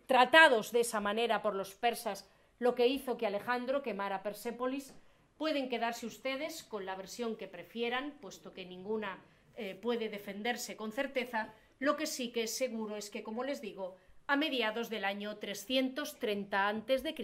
[0.06, 4.94] tratados de esa manera por los persas lo que hizo que Alejandro quemara Persépolis.
[5.38, 9.24] Pueden quedarse ustedes con la versión que prefieran, puesto que ninguna
[9.56, 11.54] eh, puede defenderse con certeza.
[11.78, 15.38] Lo que sí que es seguro es que, como les digo, a mediados del año
[15.38, 17.14] 330 a.C.,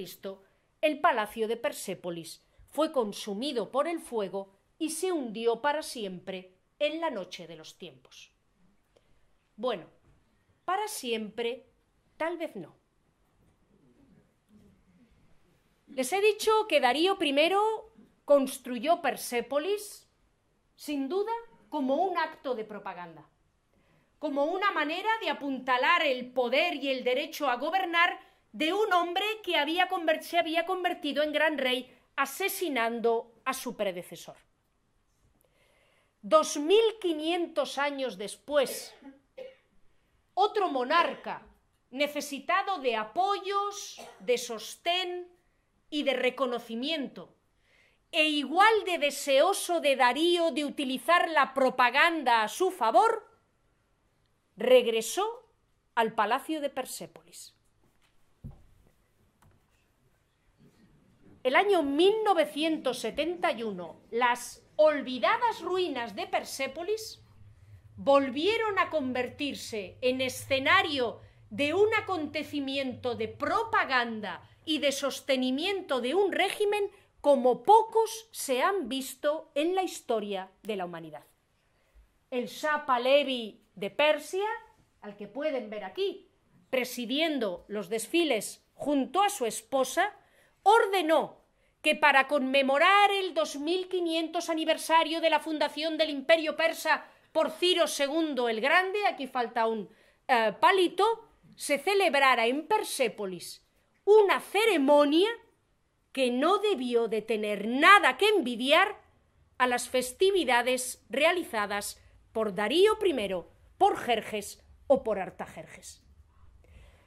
[0.80, 7.00] el palacio de Persépolis fue consumido por el fuego y se hundió para siempre en
[7.00, 8.32] la noche de los tiempos.
[9.56, 9.86] Bueno,
[10.64, 11.66] para siempre,
[12.16, 12.76] tal vez no.
[15.88, 17.32] Les he dicho que Darío I
[18.24, 20.08] construyó Persépolis,
[20.76, 21.32] sin duda,
[21.68, 23.28] como un acto de propaganda,
[24.18, 28.18] como una manera de apuntalar el poder y el derecho a gobernar
[28.52, 29.88] de un hombre que había
[30.20, 34.36] se había convertido en gran rey asesinando a su predecesor.
[36.22, 38.94] Dos mil quinientos años después,
[40.34, 41.42] otro monarca
[41.90, 45.34] necesitado de apoyos, de sostén,
[45.94, 47.32] y de reconocimiento,
[48.14, 53.28] e igual de deseoso de Darío de utilizar la propaganda a su favor,
[54.56, 55.26] regresó
[55.96, 57.56] al palacio de Persépolis.
[61.42, 67.20] El año 1971, las olvidadas ruinas de Persépolis
[67.96, 76.32] volvieron a convertirse en escenario de un acontecimiento de propaganda y de sostenimiento de un
[76.32, 76.90] régimen
[77.24, 81.24] como pocos se han visto en la historia de la humanidad.
[82.30, 84.44] El Shah Pahlavi de Persia,
[85.00, 86.28] al que pueden ver aquí,
[86.68, 90.14] presidiendo los desfiles junto a su esposa,
[90.64, 91.40] ordenó
[91.80, 98.50] que para conmemorar el 2500 aniversario de la fundación del imperio persa por Ciro II
[98.50, 99.88] el Grande, aquí falta un
[100.28, 103.64] eh, palito, se celebrara en Persépolis
[104.04, 105.30] una ceremonia
[106.14, 108.96] que no debió de tener nada que envidiar
[109.58, 112.00] a las festividades realizadas
[112.32, 113.34] por Darío I,
[113.76, 116.04] por Jerjes o por Artajerjes.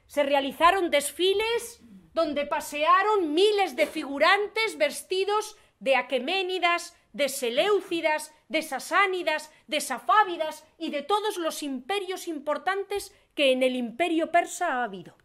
[0.08, 1.80] Se realizaron desfiles
[2.14, 10.90] donde pasearon miles de figurantes vestidos de aqueménidas, de seleucidas, de sasánidas, de safávidas y
[10.90, 15.16] de todos los imperios importantes que en el imperio persa ha habido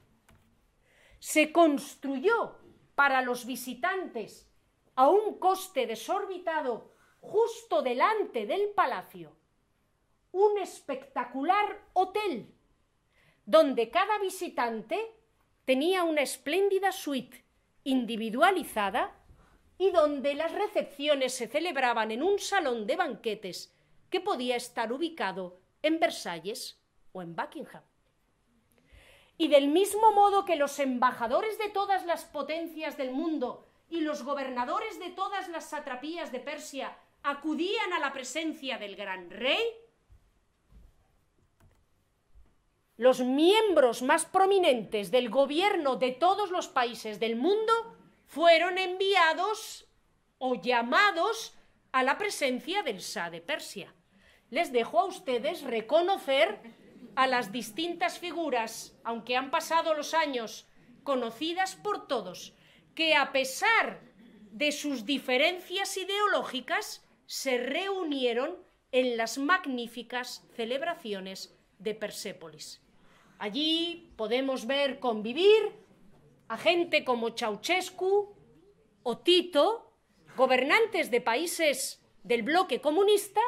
[1.23, 2.59] se construyó
[2.95, 4.49] para los visitantes
[4.95, 9.37] a un coste desorbitado justo delante del palacio
[10.33, 12.55] un espectacular hotel
[13.45, 14.99] donde cada visitante
[15.65, 17.45] tenía una espléndida suite
[17.85, 19.15] individualizada
[19.79, 23.75] y donde las recepciones se celebraban en un salón de banquetes
[24.11, 26.81] que podía estar ubicado en Versalles
[27.13, 27.83] o en Buckingham.
[29.39, 34.23] Y del mismo modo que los embajadores de todas las potencias del mundo y los
[34.23, 39.63] gobernadores de todas las satrapías de Persia acudían a la presencia del gran rey,
[42.97, 47.73] los miembros más prominentes del gobierno de todos los países del mundo
[48.27, 49.87] fueron enviados
[50.39, 51.55] o llamados
[51.91, 53.95] a la presencia del Shah de Persia.
[54.51, 56.61] Les dejo a ustedes reconocer
[57.15, 60.67] a las distintas figuras, aunque han pasado los años,
[61.05, 62.55] conocidas por todos,
[62.95, 64.01] que a pesar
[64.51, 68.59] de sus diferencias ideológicas, se reunieron
[68.93, 72.83] en las magníficas celebraciones de Persépolis.
[73.39, 75.73] Allí podemos ver convivir
[76.49, 78.37] a gente como Ceausescu
[79.03, 79.97] o Tito,
[80.37, 83.41] gobernantes de países del bloque comunista,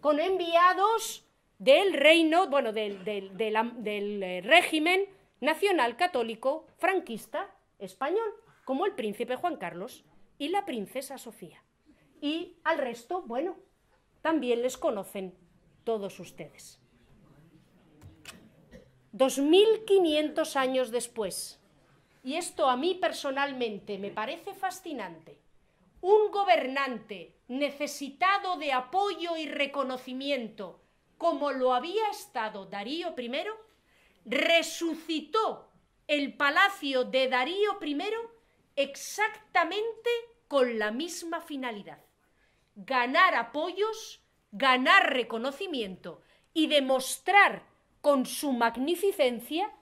[0.00, 1.25] con enviados
[1.58, 5.06] del reino, bueno, del, eh, régimen
[5.40, 8.28] nacional católico franquista español,
[8.64, 10.04] como el príncipe Juan Carlos
[10.38, 11.62] y la princesa Sofía.
[12.20, 13.56] Y al resto, bueno,
[14.22, 15.34] también les conocen
[15.84, 16.80] todos ustedes.
[19.12, 21.60] 2.500 años después,
[22.22, 25.38] y esto a mí personalmente me parece fascinante,
[26.02, 30.85] un gobernante necesitado de apoyo y reconocimiento
[31.18, 33.32] como lo había estado Darío I,
[34.24, 35.70] resucitó
[36.06, 37.98] el palacio de Darío I
[38.76, 40.10] exactamente
[40.48, 41.98] con la misma finalidad,
[42.74, 47.64] ganar apoyos, ganar reconocimiento y demostrar
[48.00, 49.72] con su magnificencia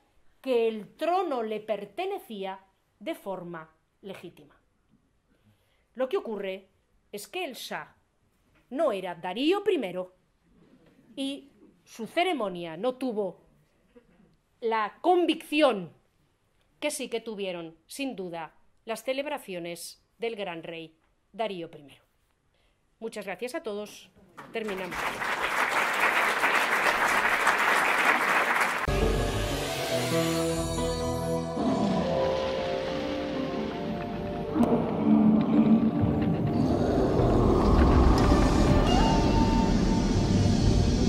[0.41, 2.61] que el trono le pertenecía
[2.99, 3.71] de forma
[4.01, 4.61] legítima.
[5.95, 6.69] Lo que ocurre
[7.13, 7.97] es que el Shah
[8.71, 9.79] no era Darío I
[11.17, 11.51] y
[11.85, 13.41] su ceremonia no tuvo
[14.61, 15.93] la convicción
[16.81, 18.55] que sí que tuvieron, sin duda,
[18.85, 20.97] las celebraciones del gran rey
[21.33, 21.99] Darío I.
[23.01, 24.11] Muchas gracias a todos.
[24.53, 24.97] Terminamos.